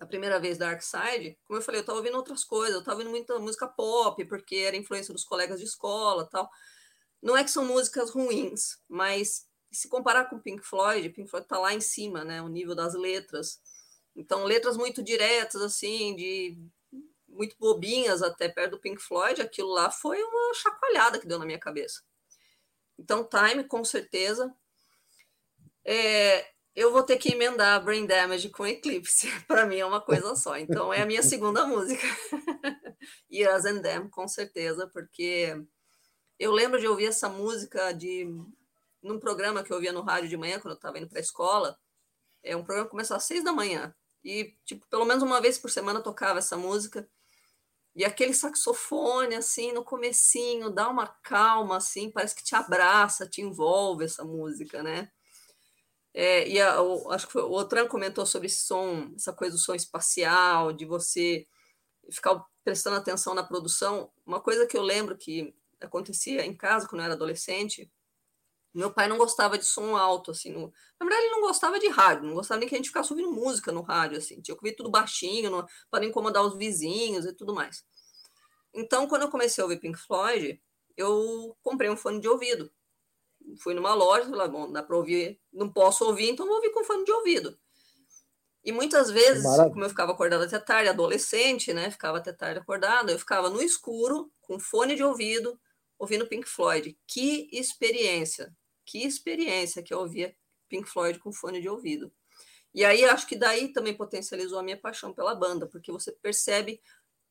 a 0.00 0.06
primeira 0.06 0.40
vez 0.40 0.58
Dark 0.58 0.82
Side, 0.82 1.38
como 1.44 1.58
eu 1.58 1.62
falei, 1.62 1.78
eu 1.78 1.82
estava 1.82 1.98
ouvindo 1.98 2.16
outras 2.16 2.44
coisas, 2.44 2.74
eu 2.74 2.80
estava 2.80 2.98
ouvindo 2.98 3.10
muita 3.10 3.38
música 3.38 3.66
pop, 3.66 4.24
porque 4.24 4.56
era 4.56 4.76
influência 4.76 5.12
dos 5.12 5.24
colegas 5.24 5.60
de 5.60 5.66
escola 5.66 6.28
tal. 6.28 6.50
Não 7.22 7.36
é 7.36 7.44
que 7.44 7.50
são 7.50 7.64
músicas 7.64 8.10
ruins, 8.10 8.78
mas 8.88 9.46
se 9.72 9.88
comparar 9.88 10.26
com 10.26 10.38
Pink 10.38 10.62
Floyd, 10.62 11.08
Pink 11.10 11.28
Floyd 11.28 11.44
está 11.44 11.58
lá 11.58 11.72
em 11.74 11.80
cima, 11.80 12.24
né, 12.24 12.40
o 12.42 12.48
nível 12.48 12.74
das 12.74 12.94
letras. 12.94 13.60
Então, 14.14 14.44
letras 14.44 14.76
muito 14.76 15.02
diretas, 15.02 15.60
assim, 15.60 16.14
de 16.14 16.58
muito 17.28 17.56
bobinhas 17.58 18.22
até 18.22 18.48
perto 18.48 18.72
do 18.72 18.80
Pink 18.80 19.02
Floyd, 19.02 19.42
aquilo 19.42 19.70
lá 19.70 19.90
foi 19.90 20.22
uma 20.22 20.54
chacoalhada 20.54 21.18
que 21.18 21.26
deu 21.26 21.38
na 21.38 21.46
minha 21.46 21.58
cabeça. 21.58 22.02
Então, 22.96 23.28
Time, 23.28 23.64
com 23.64 23.84
certeza, 23.84 24.54
é, 25.84 26.53
eu 26.74 26.92
vou 26.92 27.02
ter 27.02 27.16
que 27.18 27.32
emendar 27.32 27.82
Brain 27.84 28.06
Damage 28.06 28.50
com 28.50 28.66
Eclipse. 28.66 29.28
Para 29.46 29.66
mim 29.66 29.78
é 29.78 29.86
uma 29.86 30.00
coisa 30.00 30.34
só. 30.34 30.56
Então 30.56 30.92
é 30.92 31.02
a 31.02 31.06
minha 31.06 31.22
segunda 31.22 31.66
música. 31.66 32.02
As 33.54 33.64
and 33.64 33.82
Them, 33.82 34.08
com 34.08 34.26
certeza, 34.26 34.88
porque 34.88 35.54
eu 36.38 36.50
lembro 36.52 36.80
de 36.80 36.88
ouvir 36.88 37.06
essa 37.06 37.28
música 37.28 37.92
de 37.92 38.26
num 39.02 39.20
programa 39.20 39.62
que 39.62 39.70
eu 39.70 39.76
ouvia 39.76 39.92
no 39.92 40.00
rádio 40.00 40.30
de 40.30 40.36
manhã, 40.36 40.58
quando 40.58 40.72
eu 40.72 40.76
estava 40.76 40.98
indo 40.98 41.08
para 41.08 41.18
a 41.18 41.22
escola. 41.22 41.78
É 42.42 42.56
um 42.56 42.64
programa 42.64 42.86
que 42.86 42.90
começou 42.90 43.16
às 43.16 43.24
seis 43.24 43.44
da 43.44 43.52
manhã. 43.52 43.94
E, 44.24 44.56
tipo, 44.64 44.86
pelo 44.88 45.04
menos 45.04 45.22
uma 45.22 45.40
vez 45.40 45.58
por 45.58 45.70
semana 45.70 46.02
tocava 46.02 46.38
essa 46.38 46.56
música. 46.56 47.06
E 47.94 48.04
aquele 48.04 48.34
saxofone, 48.34 49.36
assim, 49.36 49.72
no 49.72 49.84
comecinho, 49.84 50.70
dá 50.70 50.88
uma 50.88 51.06
calma, 51.06 51.76
assim, 51.76 52.10
parece 52.10 52.34
que 52.34 52.42
te 52.42 52.54
abraça, 52.54 53.28
te 53.28 53.42
envolve 53.42 54.04
essa 54.04 54.24
música, 54.24 54.82
né? 54.82 55.10
É, 56.14 56.48
e 56.48 56.60
a, 56.60 56.80
o, 56.80 57.10
acho 57.10 57.26
que 57.26 57.32
foi, 57.32 57.42
o 57.42 57.50
Otran 57.50 57.88
comentou 57.88 58.24
sobre 58.24 58.46
esse 58.46 58.62
som, 58.64 59.12
essa 59.16 59.32
coisa 59.32 59.56
do 59.56 59.60
som 59.60 59.74
espacial, 59.74 60.72
de 60.72 60.84
você 60.86 61.44
ficar 62.10 62.40
prestando 62.62 62.96
atenção 62.96 63.34
na 63.34 63.42
produção. 63.42 64.10
Uma 64.24 64.40
coisa 64.40 64.66
que 64.66 64.76
eu 64.76 64.82
lembro 64.82 65.16
que 65.16 65.52
acontecia 65.80 66.46
em 66.46 66.56
casa 66.56 66.86
quando 66.86 67.00
eu 67.00 67.06
era 67.06 67.14
adolescente, 67.14 67.90
meu 68.72 68.92
pai 68.92 69.08
não 69.08 69.18
gostava 69.18 69.58
de 69.58 69.64
som 69.64 69.96
alto, 69.96 70.30
assim. 70.30 70.52
No... 70.52 70.72
Na 71.00 71.06
verdade, 71.06 71.26
ele 71.26 71.34
não 71.34 71.40
gostava 71.42 71.78
de 71.78 71.88
rádio, 71.88 72.26
não 72.26 72.34
gostava 72.34 72.60
nem 72.60 72.68
que 72.68 72.74
a 72.74 72.78
gente 72.78 72.88
ficasse 72.88 73.12
ouvindo 73.12 73.32
música 73.32 73.72
no 73.72 73.82
rádio, 73.82 74.18
assim. 74.18 74.40
Tinha 74.40 74.56
que 74.56 74.64
ouvir 74.64 74.76
tudo 74.76 74.90
baixinho, 74.90 75.66
para 75.90 76.00
não 76.00 76.08
incomodar 76.08 76.44
os 76.44 76.56
vizinhos 76.56 77.26
e 77.26 77.32
tudo 77.32 77.54
mais. 77.54 77.84
Então, 78.72 79.08
quando 79.08 79.22
eu 79.22 79.30
comecei 79.30 79.62
a 79.62 79.64
ouvir 79.64 79.80
Pink 79.80 79.98
Floyd, 79.98 80.60
eu 80.96 81.56
comprei 81.62 81.90
um 81.90 81.96
fone 81.96 82.20
de 82.20 82.28
ouvido 82.28 82.70
fui 83.58 83.74
numa 83.74 83.94
loja, 83.94 84.28
falei, 84.28 84.48
bom, 84.48 84.70
dá 84.70 84.82
para 84.82 84.96
ouvir, 84.96 85.40
não 85.52 85.72
posso 85.72 86.04
ouvir, 86.04 86.30
então 86.30 86.46
vou 86.46 86.56
ouvir 86.56 86.70
com 86.70 86.84
fone 86.84 87.04
de 87.04 87.12
ouvido. 87.12 87.58
E 88.64 88.72
muitas 88.72 89.10
vezes, 89.10 89.42
Maravilha. 89.42 89.70
como 89.72 89.84
eu 89.84 89.88
ficava 89.90 90.12
acordada 90.12 90.46
até 90.46 90.58
tarde, 90.58 90.88
adolescente, 90.88 91.72
né, 91.72 91.90
ficava 91.90 92.18
até 92.18 92.32
tarde 92.32 92.60
acordada, 92.60 93.12
eu 93.12 93.18
ficava 93.18 93.50
no 93.50 93.62
escuro, 93.62 94.32
com 94.40 94.58
fone 94.58 94.94
de 94.94 95.02
ouvido, 95.04 95.60
ouvindo 95.98 96.26
Pink 96.26 96.48
Floyd. 96.48 96.96
Que 97.06 97.48
experiência, 97.52 98.54
que 98.84 99.04
experiência 99.04 99.82
que 99.82 99.92
eu 99.92 99.98
ouvia 99.98 100.34
Pink 100.68 100.88
Floyd 100.88 101.18
com 101.18 101.32
fone 101.32 101.60
de 101.60 101.68
ouvido. 101.68 102.12
E 102.74 102.84
aí 102.84 103.04
acho 103.04 103.26
que 103.26 103.36
daí 103.36 103.72
também 103.72 103.94
potencializou 103.94 104.58
a 104.58 104.62
minha 104.62 104.80
paixão 104.80 105.12
pela 105.12 105.34
banda, 105.34 105.66
porque 105.66 105.92
você 105.92 106.10
percebe 106.10 106.80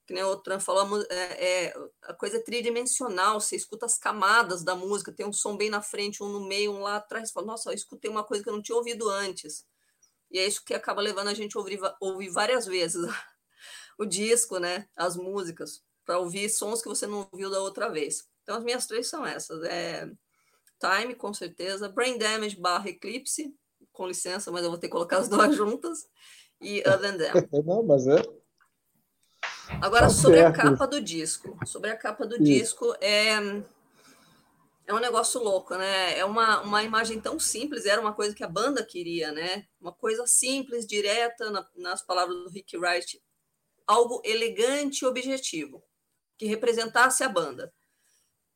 que 0.05 0.13
nem 0.13 0.23
o 0.23 0.35
Tran 0.37 0.59
falou, 0.59 1.01
é, 1.09 1.67
é, 1.67 1.73
a 2.03 2.13
coisa 2.13 2.37
é 2.37 2.41
tridimensional, 2.41 3.39
você 3.39 3.55
escuta 3.55 3.85
as 3.85 3.97
camadas 3.97 4.63
da 4.63 4.75
música, 4.75 5.13
tem 5.13 5.25
um 5.25 5.31
som 5.31 5.55
bem 5.55 5.69
na 5.69 5.81
frente, 5.81 6.21
um 6.21 6.27
no 6.27 6.45
meio, 6.45 6.73
um 6.73 6.81
lá 6.81 6.97
atrás, 6.97 7.29
você 7.29 7.33
fala, 7.33 7.47
nossa, 7.47 7.69
eu 7.69 7.73
escutei 7.73 8.11
uma 8.11 8.23
coisa 8.23 8.43
que 8.43 8.49
eu 8.49 8.53
não 8.53 8.61
tinha 8.61 8.75
ouvido 8.75 9.09
antes. 9.09 9.65
E 10.29 10.39
é 10.39 10.45
isso 10.45 10.63
que 10.65 10.73
acaba 10.73 11.01
levando 11.01 11.29
a 11.29 11.33
gente 11.33 11.55
a 11.55 11.59
ouvir, 11.59 11.79
ouvir 12.01 12.29
várias 12.29 12.65
vezes 12.65 13.01
o 13.97 14.05
disco, 14.05 14.59
né, 14.59 14.87
as 14.95 15.15
músicas, 15.15 15.81
para 16.05 16.19
ouvir 16.19 16.49
sons 16.49 16.81
que 16.81 16.89
você 16.89 17.07
não 17.07 17.29
ouviu 17.31 17.49
da 17.49 17.61
outra 17.61 17.89
vez. 17.89 18.27
Então 18.43 18.57
as 18.57 18.63
minhas 18.63 18.85
três 18.85 19.07
são 19.07 19.25
essas, 19.25 19.63
é 19.63 20.09
Time, 20.79 21.15
com 21.15 21.33
certeza, 21.33 21.87
Brain 21.87 22.17
Damage 22.17 22.59
barra 22.59 22.89
Eclipse, 22.89 23.55
com 23.93 24.05
licença, 24.05 24.51
mas 24.51 24.65
eu 24.65 24.69
vou 24.69 24.77
ter 24.77 24.87
que 24.87 24.91
colocar 24.91 25.19
as 25.19 25.29
duas 25.29 25.55
juntas, 25.55 26.09
e 26.59 26.81
Other 26.81 26.99
Than 26.99 27.17
Them. 27.17 27.49
Não, 27.65 27.83
mas 27.83 28.05
é 28.07 28.21
Agora, 29.81 30.07
tá 30.07 30.09
sobre 30.09 30.39
certo. 30.39 30.59
a 30.59 30.63
capa 30.63 30.87
do 30.87 31.01
disco. 31.01 31.57
Sobre 31.65 31.89
a 31.89 31.97
capa 31.97 32.25
do 32.25 32.35
Isso. 32.35 32.43
disco, 32.43 32.95
é, 32.99 33.33
é 34.85 34.93
um 34.93 34.99
negócio 34.99 35.41
louco, 35.41 35.75
né? 35.75 36.17
É 36.17 36.25
uma, 36.25 36.61
uma 36.61 36.83
imagem 36.83 37.19
tão 37.19 37.39
simples, 37.39 37.85
era 37.85 38.01
uma 38.01 38.13
coisa 38.13 38.35
que 38.35 38.43
a 38.43 38.47
banda 38.47 38.83
queria, 38.83 39.31
né? 39.31 39.65
Uma 39.79 39.93
coisa 39.93 40.27
simples, 40.27 40.85
direta, 40.85 41.49
na, 41.49 41.67
nas 41.75 42.01
palavras 42.01 42.37
do 42.37 42.49
Rick 42.49 42.77
Wright, 42.77 43.21
algo 43.87 44.21
elegante 44.25 45.03
e 45.03 45.07
objetivo, 45.07 45.83
que 46.37 46.45
representasse 46.45 47.23
a 47.23 47.29
banda. 47.29 47.73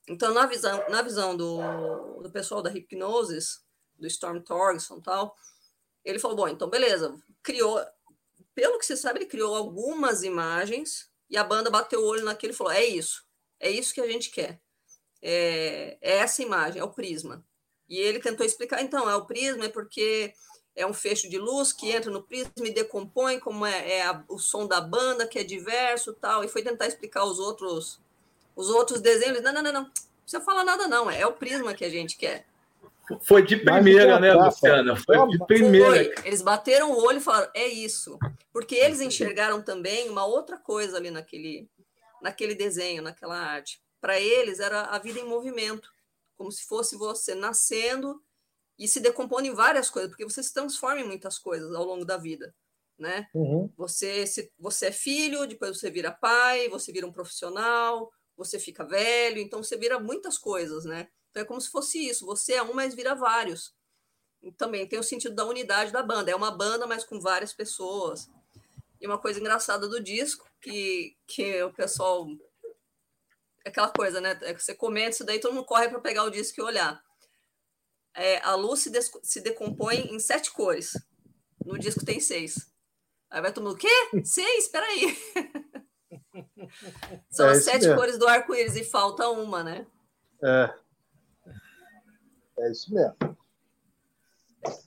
Então, 0.07 0.33
na 0.33 0.45
visão, 0.45 0.83
na 0.89 1.01
visão 1.01 1.35
do, 1.35 1.59
do 2.21 2.31
pessoal 2.31 2.61
da 2.61 2.69
Hypnosis, 2.69 3.61
do 3.97 4.07
Storm 4.07 4.39
Torgerson 4.39 4.97
e 4.97 5.01
tal, 5.01 5.35
ele 6.03 6.19
falou, 6.19 6.37
bom, 6.37 6.47
então 6.47 6.69
beleza, 6.69 7.15
criou, 7.43 7.83
pelo 8.57 8.79
que 8.79 8.87
se 8.87 8.97
sabe, 8.97 9.19
ele 9.19 9.27
criou 9.27 9.55
algumas 9.55 10.23
imagens 10.23 11.07
e 11.29 11.37
a 11.37 11.43
banda 11.43 11.69
bateu 11.69 12.01
o 12.01 12.07
olho 12.07 12.25
naquilo 12.25 12.53
e 12.53 12.55
falou: 12.55 12.73
é 12.73 12.83
isso, 12.83 13.23
é 13.59 13.69
isso 13.69 13.93
que 13.93 14.01
a 14.01 14.07
gente 14.07 14.31
quer. 14.31 14.59
É, 15.21 15.95
é 16.01 16.17
essa 16.17 16.41
imagem, 16.41 16.81
é 16.81 16.83
o 16.83 16.89
prisma. 16.89 17.45
E 17.87 17.99
ele 17.99 18.19
tentou 18.19 18.43
explicar, 18.43 18.81
então, 18.81 19.07
é 19.07 19.15
o 19.15 19.27
prisma, 19.27 19.65
é 19.65 19.69
porque 19.69 20.33
é 20.75 20.87
um 20.87 20.93
fecho 20.93 21.29
de 21.29 21.37
luz 21.37 21.71
que 21.71 21.91
entra 21.91 22.09
no 22.09 22.23
prisma 22.23 22.65
e 22.65 22.73
decompõe, 22.73 23.39
como 23.39 23.63
é, 23.63 23.99
é 23.99 24.01
a, 24.07 24.23
o 24.27 24.39
som 24.39 24.65
da 24.65 24.81
banda, 24.81 25.27
que 25.27 25.37
é 25.37 25.43
diverso 25.43 26.13
tal. 26.13 26.43
E 26.43 26.47
foi 26.47 26.63
tentar 26.63 26.87
explicar 26.87 27.25
os 27.25 27.37
outros 27.37 27.99
os 28.55 28.69
outros 28.69 28.99
desenhos. 29.01 29.39
Não, 29.43 29.53
não, 29.53 29.61
não, 29.61 29.71
não. 29.71 29.81
Não 29.83 29.91
precisa 30.23 30.43
falar 30.43 30.63
nada, 30.63 30.87
não. 30.87 31.11
É 31.11 31.27
o 31.27 31.33
prisma 31.33 31.75
que 31.75 31.85
a 31.85 31.89
gente 31.89 32.17
quer. 32.17 32.47
Foi 33.21 33.41
de 33.41 33.57
primeira, 33.57 34.19
né, 34.19 34.33
Luciana? 34.33 34.95
Foi 34.95 35.27
de 35.29 35.45
primeira. 35.45 35.87
Foi. 35.87 36.13
Eles 36.25 36.41
bateram 36.41 36.91
o 36.91 37.05
olho 37.05 37.17
e 37.17 37.21
falaram, 37.21 37.49
é 37.53 37.65
isso. 37.65 38.17
Porque 38.51 38.75
eles 38.75 38.99
enxergaram 38.99 39.61
também 39.61 40.09
uma 40.09 40.25
outra 40.25 40.57
coisa 40.57 40.97
ali 40.97 41.09
naquele, 41.09 41.69
naquele 42.21 42.53
desenho, 42.53 43.01
naquela 43.01 43.37
arte. 43.37 43.81
Para 44.01 44.19
eles 44.19 44.59
era 44.59 44.83
a 44.83 44.99
vida 44.99 45.19
em 45.19 45.27
movimento, 45.27 45.89
como 46.35 46.51
se 46.51 46.65
fosse 46.65 46.97
você 46.97 47.33
nascendo 47.33 48.21
e 48.77 48.87
se 48.87 48.99
decompondo 48.99 49.47
em 49.47 49.53
várias 49.53 49.89
coisas, 49.89 50.11
porque 50.11 50.25
você 50.25 50.43
se 50.43 50.53
transforma 50.53 51.01
em 51.01 51.07
muitas 51.07 51.39
coisas 51.39 51.73
ao 51.73 51.83
longo 51.83 52.05
da 52.05 52.17
vida, 52.17 52.53
né? 52.97 53.27
Uhum. 53.33 53.71
Você, 53.75 54.27
se, 54.27 54.51
você 54.59 54.87
é 54.87 54.91
filho, 54.91 55.47
depois 55.47 55.79
você 55.79 55.89
vira 55.89 56.11
pai, 56.11 56.69
você 56.69 56.91
vira 56.91 57.07
um 57.07 57.11
profissional, 57.11 58.11
você 58.35 58.59
fica 58.59 58.85
velho, 58.85 59.39
então 59.39 59.63
você 59.63 59.75
vira 59.77 59.99
muitas 59.99 60.37
coisas, 60.37 60.85
né? 60.85 61.07
Então 61.37 61.43
é 61.43 61.45
como 61.45 61.61
se 61.61 61.69
fosse 61.69 61.99
isso, 61.99 62.25
você 62.25 62.53
é 62.53 62.63
um, 62.63 62.73
mas 62.73 62.95
vira 62.95 63.13
vários. 63.13 63.71
E 64.41 64.51
também 64.51 64.87
tem 64.87 64.97
o 64.97 65.03
sentido 65.03 65.35
da 65.35 65.45
unidade 65.45 65.91
da 65.91 66.01
banda. 66.01 66.31
É 66.31 66.35
uma 66.35 66.49
banda, 66.49 66.87
mas 66.87 67.03
com 67.03 67.19
várias 67.19 67.53
pessoas. 67.53 68.27
E 68.99 69.05
uma 69.05 69.19
coisa 69.19 69.39
engraçada 69.39 69.87
do 69.87 70.01
disco, 70.01 70.49
que, 70.59 71.15
que 71.27 71.61
o 71.61 71.71
pessoal. 71.71 72.27
É 73.63 73.69
aquela 73.69 73.89
coisa, 73.89 74.19
né? 74.19 74.35
É 74.41 74.51
que 74.51 74.63
você 74.63 74.73
comenta 74.73 75.11
isso 75.11 75.23
daí, 75.23 75.39
todo 75.39 75.53
mundo 75.53 75.65
corre 75.65 75.89
para 75.89 75.99
pegar 75.99 76.23
o 76.23 76.31
disco 76.31 76.59
e 76.59 76.63
olhar. 76.63 77.03
É, 78.15 78.39
a 78.39 78.55
luz 78.55 78.79
se, 78.79 78.91
se 79.21 79.39
decompõe 79.39 80.07
em 80.11 80.19
sete 80.19 80.51
cores. 80.51 80.93
No 81.63 81.77
disco 81.77 82.03
tem 82.03 82.19
seis. 82.19 82.67
Aí 83.29 83.41
vai 83.41 83.53
todo 83.53 83.63
mundo, 83.63 83.75
o 83.75 83.77
quê? 83.77 83.87
Seis? 84.23 84.63
Espera 84.63 84.87
aí. 84.87 85.15
São 87.29 87.47
é 87.47 87.51
as 87.51 87.63
sete 87.63 87.83
mesmo. 87.83 87.95
cores 87.95 88.17
do 88.17 88.27
arco-íris 88.27 88.75
e 88.75 88.83
falta 88.83 89.29
uma, 89.29 89.63
né? 89.63 89.85
É. 90.43 90.86
É 92.59 92.71
isso 92.71 92.93
mesmo. 92.93 93.37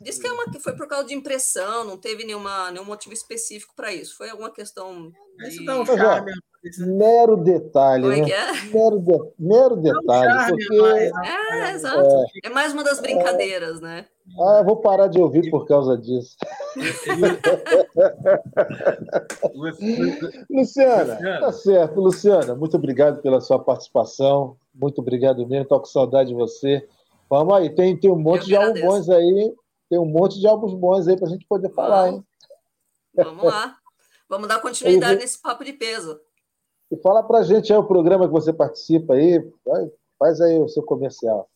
Diz 0.01 0.19
que, 0.19 0.27
é 0.27 0.33
uma, 0.33 0.51
que 0.51 0.59
foi 0.59 0.75
por 0.75 0.89
causa 0.89 1.07
de 1.07 1.15
impressão, 1.15 1.85
não 1.85 1.97
teve 1.97 2.25
nenhuma, 2.25 2.71
nenhum 2.71 2.85
motivo 2.85 3.15
específico 3.15 3.73
para 3.75 3.93
isso. 3.93 4.17
Foi 4.17 4.29
alguma 4.29 4.51
questão. 4.51 5.13
De... 5.39 5.49
Isso 5.49 5.65
dá 5.65 5.81
um 5.81 5.87
charme. 5.87 6.33
Mero 6.79 7.39
detalhe. 7.39 8.03
Como 8.03 8.13
é 8.13 8.21
né? 8.21 8.27
que 8.27 8.33
é? 8.33 8.53
Mero, 8.75 9.01
de, 9.01 9.19
mero 9.39 9.77
detalhe. 9.77 10.51
porque... 10.51 11.11
É, 11.25 11.73
exato. 11.73 12.07
É, 12.07 12.49
é, 12.49 12.51
mais 12.51 12.75
uma 12.75 12.85
das 12.85 13.01
brincadeiras, 13.01 13.79
é. 13.79 13.81
né? 13.81 14.05
Ah, 14.39 14.63
vou 14.63 14.77
parar 14.77 15.07
de 15.07 15.19
ouvir 15.19 15.51
por 15.51 15.67
causa 15.67 15.97
disso. 15.97 16.37
Luciana, 20.51 21.41
tá 21.41 21.53
certo. 21.53 21.99
Luciana, 22.01 22.55
muito 22.55 22.77
obrigado 22.77 23.23
pela 23.23 23.41
sua 23.41 23.59
participação. 23.59 24.59
Muito 24.75 25.01
obrigado 25.01 25.47
mesmo. 25.47 25.63
Estou 25.63 25.81
com 25.81 25.87
saudade 25.87 26.29
de 26.29 26.35
você. 26.35 26.87
Vamos 27.31 27.55
aí, 27.55 27.73
tem, 27.73 27.99
tem 27.99 28.11
um 28.11 28.19
monte 28.19 28.47
de 28.47 28.57
álbuns 28.57 28.81
bons 28.81 29.09
aí, 29.09 29.55
tem 29.89 30.01
um 30.01 30.05
monte 30.05 30.41
de 30.41 30.49
álbuns 30.49 30.75
bons 30.75 31.07
aí 31.07 31.17
para 31.17 31.29
a 31.29 31.31
gente 31.31 31.47
poder 31.47 31.73
falar, 31.73 32.09
hein? 32.09 32.27
Vamos 33.15 33.45
lá. 33.45 33.79
Vamos 34.29 34.49
dar 34.49 34.61
continuidade 34.61 35.21
nesse 35.21 35.41
papo 35.41 35.65
de 35.65 35.73
peso. 35.73 36.21
E 36.91 36.97
fala 36.97 37.23
para 37.23 37.39
a 37.39 37.43
gente 37.45 37.73
aí 37.73 37.79
o 37.79 37.87
programa 37.87 38.27
que 38.27 38.33
você 38.33 38.53
participa 38.53 39.15
aí, 39.15 39.41
faz 40.19 40.41
aí 40.41 40.61
o 40.61 40.69
seu 40.69 40.83
comercial. 40.83 41.49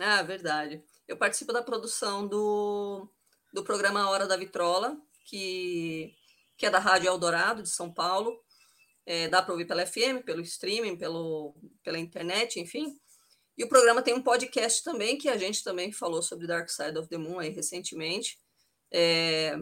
Ah, 0.00 0.22
verdade. 0.22 0.82
Eu 1.06 1.18
participo 1.18 1.52
da 1.52 1.62
produção 1.62 2.26
do, 2.26 3.06
do 3.52 3.62
programa 3.62 4.08
Hora 4.08 4.26
da 4.26 4.36
Vitrola, 4.36 4.96
que, 5.26 6.14
que 6.56 6.64
é 6.64 6.70
da 6.70 6.78
Rádio 6.78 7.08
Eldorado, 7.08 7.62
de 7.62 7.68
São 7.68 7.92
Paulo. 7.92 8.34
É, 9.04 9.28
dá 9.28 9.42
para 9.42 9.52
ouvir 9.52 9.66
pela 9.66 9.84
FM, 9.84 10.24
pelo 10.24 10.40
streaming, 10.40 10.96
pelo, 10.96 11.54
pela 11.84 11.98
internet, 11.98 12.58
enfim. 12.58 12.94
E 13.56 13.64
o 13.64 13.68
programa 13.68 14.02
tem 14.02 14.14
um 14.14 14.22
podcast 14.22 14.82
também, 14.82 15.18
que 15.18 15.28
a 15.28 15.36
gente 15.36 15.62
também 15.62 15.92
falou 15.92 16.22
sobre 16.22 16.46
Dark 16.46 16.68
Side 16.68 16.98
of 16.98 17.08
the 17.08 17.18
Moon 17.18 17.38
aí 17.38 17.50
recentemente. 17.50 18.38
É, 18.90 19.56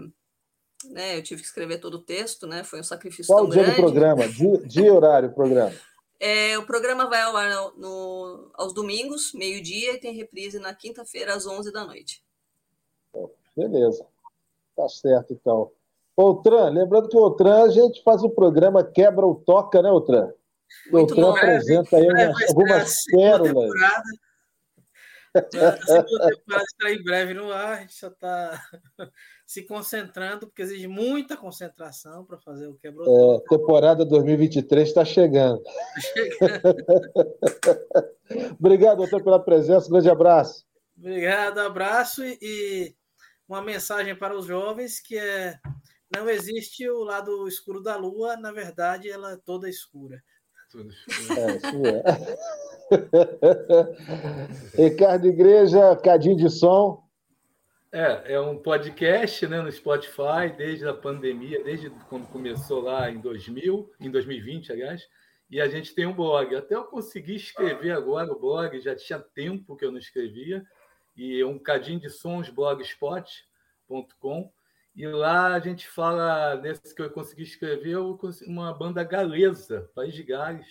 né, 0.85 1.17
eu 1.17 1.23
tive 1.23 1.41
que 1.43 1.47
escrever 1.47 1.79
todo 1.79 1.95
o 1.95 2.03
texto, 2.03 2.47
né? 2.47 2.65
Foi 2.65 2.81
um 2.81 2.85
sacrifício 2.85 3.33
Qual 3.33 3.43
tão 3.43 3.51
dia 3.51 3.63
grande. 3.63 3.77
do 3.77 3.83
programa? 3.83 4.29
Dia, 4.29 4.59
dia 4.59 4.87
e 4.87 4.91
horário 4.91 5.33
programa? 5.33 5.75
É, 6.23 6.59
o 6.59 6.67
programa 6.67 7.09
vai 7.09 7.23
ao 7.23 7.35
ar 7.35 7.51
no, 7.51 7.73
no, 7.79 8.51
aos 8.53 8.75
domingos, 8.75 9.33
meio-dia, 9.33 9.95
e 9.95 9.99
tem 9.99 10.13
reprise 10.13 10.59
na 10.59 10.75
quinta-feira, 10.75 11.33
às 11.33 11.47
11 11.47 11.73
da 11.73 11.87
noite. 11.87 12.23
Beleza. 13.57 14.07
Tá 14.77 14.87
certo, 14.87 15.33
então. 15.33 15.71
Outran, 16.15 16.69
lembrando 16.69 17.09
que 17.09 17.17
o 17.17 17.21
Outran, 17.21 17.65
a 17.65 17.71
gente 17.71 18.03
faz 18.03 18.23
o 18.23 18.29
programa 18.29 18.85
Quebra 18.85 19.25
ou 19.25 19.35
Toca, 19.35 19.81
né, 19.81 19.91
Outran? 19.91 20.31
Muito 20.91 21.15
Doutor 21.15 21.39
apresenta 21.39 21.97
aí 21.97 22.09
umas, 22.09 22.49
algumas 22.49 23.05
pérolas. 23.05 23.71
A 25.33 25.41
segunda 25.87 26.29
temporada 26.29 26.65
está 26.65 26.91
em 26.91 27.03
breve 27.05 27.35
no 27.35 27.53
ar, 27.53 27.79
a 27.79 27.81
gente 27.83 27.95
só 27.95 28.09
está 28.09 28.61
se 29.47 29.63
concentrando, 29.63 30.49
porque 30.49 30.63
exige 30.63 30.89
muita 30.89 31.37
concentração 31.37 32.25
para 32.25 32.37
fazer 32.39 32.67
o 32.67 32.75
quebra 32.75 33.05
é, 33.05 33.41
Temporada 33.49 34.05
2023 34.05 34.89
está 34.89 35.05
chegando. 35.05 35.63
Tá 35.63 36.01
chegando. 36.01 36.75
Obrigado, 38.59 38.99
doutor, 38.99 39.23
pela 39.23 39.39
presença. 39.39 39.87
Um 39.87 39.93
grande 39.93 40.11
abraço. 40.11 40.67
Obrigado, 40.99 41.59
abraço 41.61 42.25
e, 42.25 42.37
e 42.43 42.95
uma 43.49 43.63
mensagem 43.63 44.17
para 44.17 44.37
os 44.37 44.47
jovens 44.47 45.01
que 45.01 45.17
é 45.17 45.59
não 46.15 46.29
existe 46.29 46.89
o 46.91 47.05
lado 47.05 47.47
escuro 47.47 47.81
da 47.81 47.97
lua, 47.97 48.37
na 48.37 48.51
verdade 48.51 49.09
ela 49.09 49.33
é 49.33 49.37
toda 49.37 49.69
escura. 49.69 50.21
É, 50.77 51.57
isso 51.57 51.87
é. 51.87 52.03
Ricardo 54.89 55.27
Igreja, 55.27 55.97
Cadinho 55.97 56.37
de 56.37 56.49
Som. 56.49 57.03
É, 57.93 58.35
é 58.35 58.41
um 58.41 58.57
podcast 58.57 59.49
né, 59.49 59.61
no 59.61 59.73
Spotify 59.73 60.49
desde 60.57 60.87
a 60.87 60.95
pandemia, 60.95 61.65
desde 61.65 61.91
quando 62.09 62.25
começou 62.29 62.83
lá 62.83 63.11
em 63.11 63.21
2000, 63.21 63.93
em 63.99 64.09
2020, 64.09 64.71
aliás, 64.71 65.09
e 65.51 65.61
a 65.61 65.67
gente 65.67 65.93
tem 65.93 66.07
um 66.07 66.15
blog. 66.15 66.55
Até 66.55 66.77
eu 66.77 66.85
consegui 66.85 67.35
escrever 67.35 67.91
agora 67.91 68.31
o 68.31 68.39
blog, 68.39 68.81
já 68.81 68.95
tinha 68.95 69.19
tempo 69.19 69.77
que 69.77 69.85
eu 69.85 69.91
não 69.91 69.99
escrevia, 69.99 70.65
e 71.17 71.41
é 71.41 71.45
um 71.45 71.59
cadinho 71.59 71.99
de 71.99 72.09
sons 72.09 72.49
blogspot.com. 72.49 74.53
E 74.95 75.07
lá 75.07 75.55
a 75.55 75.61
gente 75.61 75.89
fala, 75.89 76.57
nesse 76.57 76.95
que 76.95 77.01
eu 77.01 77.11
consegui 77.11 77.43
escrever, 77.43 77.97
uma 78.47 78.73
banda 78.73 79.05
galesa, 79.05 79.91
País 79.95 80.15
de 80.15 80.23
Gales, 80.23 80.67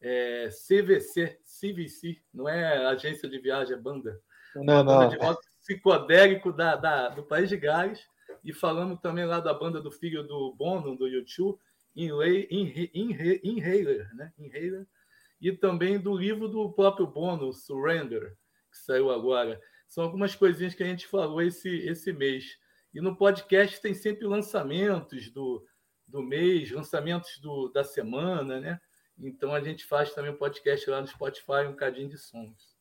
é, 0.00 0.48
CVC, 0.48 1.38
CVC, 1.44 2.20
não 2.32 2.48
é 2.48 2.86
agência 2.86 3.28
de 3.28 3.38
viagem, 3.38 3.74
é 3.74 3.80
banda. 3.80 4.20
Não, 4.54 4.62
uma 4.62 4.84
banda 4.84 5.08
de 5.08 5.24
rock 5.24 5.42
psicodélico 5.60 6.52
da, 6.52 6.76
da, 6.76 7.08
do 7.08 7.22
País 7.22 7.48
de 7.48 7.56
Gales. 7.56 8.00
E 8.44 8.52
falamos 8.52 9.00
também 9.00 9.24
lá 9.24 9.40
da 9.40 9.54
banda 9.54 9.80
do 9.80 9.90
filho 9.90 10.22
do 10.22 10.54
Bono, 10.54 10.96
do 10.96 11.06
YouTube, 11.06 11.58
Inhaler, 11.96 14.14
né? 14.14 14.32
Inhaler. 14.38 14.86
E 15.40 15.52
também 15.52 15.98
do 15.98 16.14
livro 16.14 16.48
do 16.48 16.70
próprio 16.72 17.06
Bono, 17.06 17.52
Surrender, 17.52 18.36
que 18.70 18.78
saiu 18.78 19.10
agora. 19.10 19.60
São 19.88 20.04
algumas 20.04 20.34
coisinhas 20.34 20.74
que 20.74 20.82
a 20.82 20.86
gente 20.86 21.06
falou 21.06 21.40
esse, 21.40 21.68
esse 21.68 22.12
mês. 22.12 22.58
E 22.94 23.00
no 23.00 23.16
podcast 23.16 23.80
tem 23.82 23.92
sempre 23.92 24.24
lançamentos 24.24 25.28
do, 25.30 25.64
do 26.06 26.22
mês, 26.22 26.70
lançamentos 26.70 27.38
do, 27.40 27.68
da 27.70 27.82
semana, 27.82 28.60
né? 28.60 28.80
Então 29.18 29.52
a 29.52 29.60
gente 29.60 29.84
faz 29.84 30.14
também 30.14 30.30
um 30.30 30.36
podcast 30.36 30.88
lá 30.88 31.00
no 31.00 31.06
Spotify, 31.08 31.66
um 31.68 31.74
cadinho 31.74 32.08
de 32.08 32.16
sons. 32.16 32.74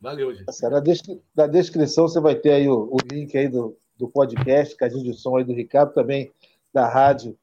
Valeu, 0.00 0.32
gente. 0.32 0.46
Na, 0.62 0.78
descri 0.80 1.20
na 1.36 1.46
descrição 1.48 2.08
você 2.08 2.20
vai 2.20 2.36
ter 2.36 2.52
aí 2.52 2.68
o, 2.68 2.88
o, 2.92 2.96
link 3.12 3.36
aí 3.36 3.48
do, 3.48 3.76
do 3.96 4.08
podcast, 4.08 4.76
cadinho 4.76 5.02
de 5.02 5.14
som 5.14 5.36
aí 5.36 5.44
do 5.44 5.52
Ricardo, 5.52 5.92
também 5.92 6.32
da 6.72 6.88
rádio, 6.88 7.36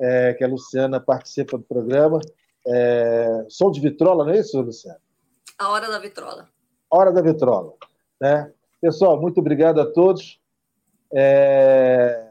é, 0.00 0.34
que 0.34 0.42
a 0.42 0.48
Luciana 0.48 1.00
participa 1.00 1.56
do 1.56 1.64
programa. 1.64 2.20
É, 2.66 3.46
som 3.48 3.70
de 3.70 3.80
vitrola, 3.80 4.24
não 4.24 4.32
é 4.32 4.40
isso, 4.40 4.60
Luciana? 4.60 5.00
A 5.56 5.68
hora 5.68 5.88
da 5.88 5.98
vitrola. 6.00 6.48
Hora 6.90 7.12
da 7.12 7.22
vitrola. 7.22 7.74
Né? 8.20 8.52
Pessoal, 8.80 9.20
muito 9.20 9.38
obrigado 9.38 9.80
a 9.80 9.86
todos. 9.86 10.40
É... 11.12 12.28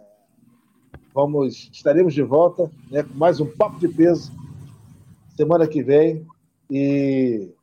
Vamos, 1.13 1.69
estaremos 1.71 2.13
de 2.13 2.23
volta 2.23 2.71
né, 2.89 3.03
com 3.03 3.13
mais 3.13 3.39
um 3.39 3.45
Papo 3.45 3.79
de 3.79 3.87
Peso 3.87 4.31
semana 5.35 5.67
que 5.67 5.83
vem. 5.83 6.25
E 6.69 7.53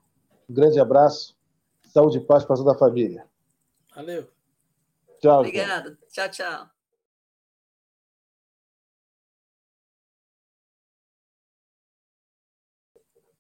um 0.49 0.55
grande 0.55 0.79
abraço, 0.79 1.37
saúde 1.85 2.19
e 2.19 2.21
paz 2.21 2.45
para 2.45 2.57
toda 2.57 2.73
a 2.73 2.79
família. 2.79 3.25
Valeu. 3.95 4.29
Tchau. 5.21 5.41
Obrigada. 5.41 5.99
Tchau, 6.13 6.29
tchau. 6.29 6.80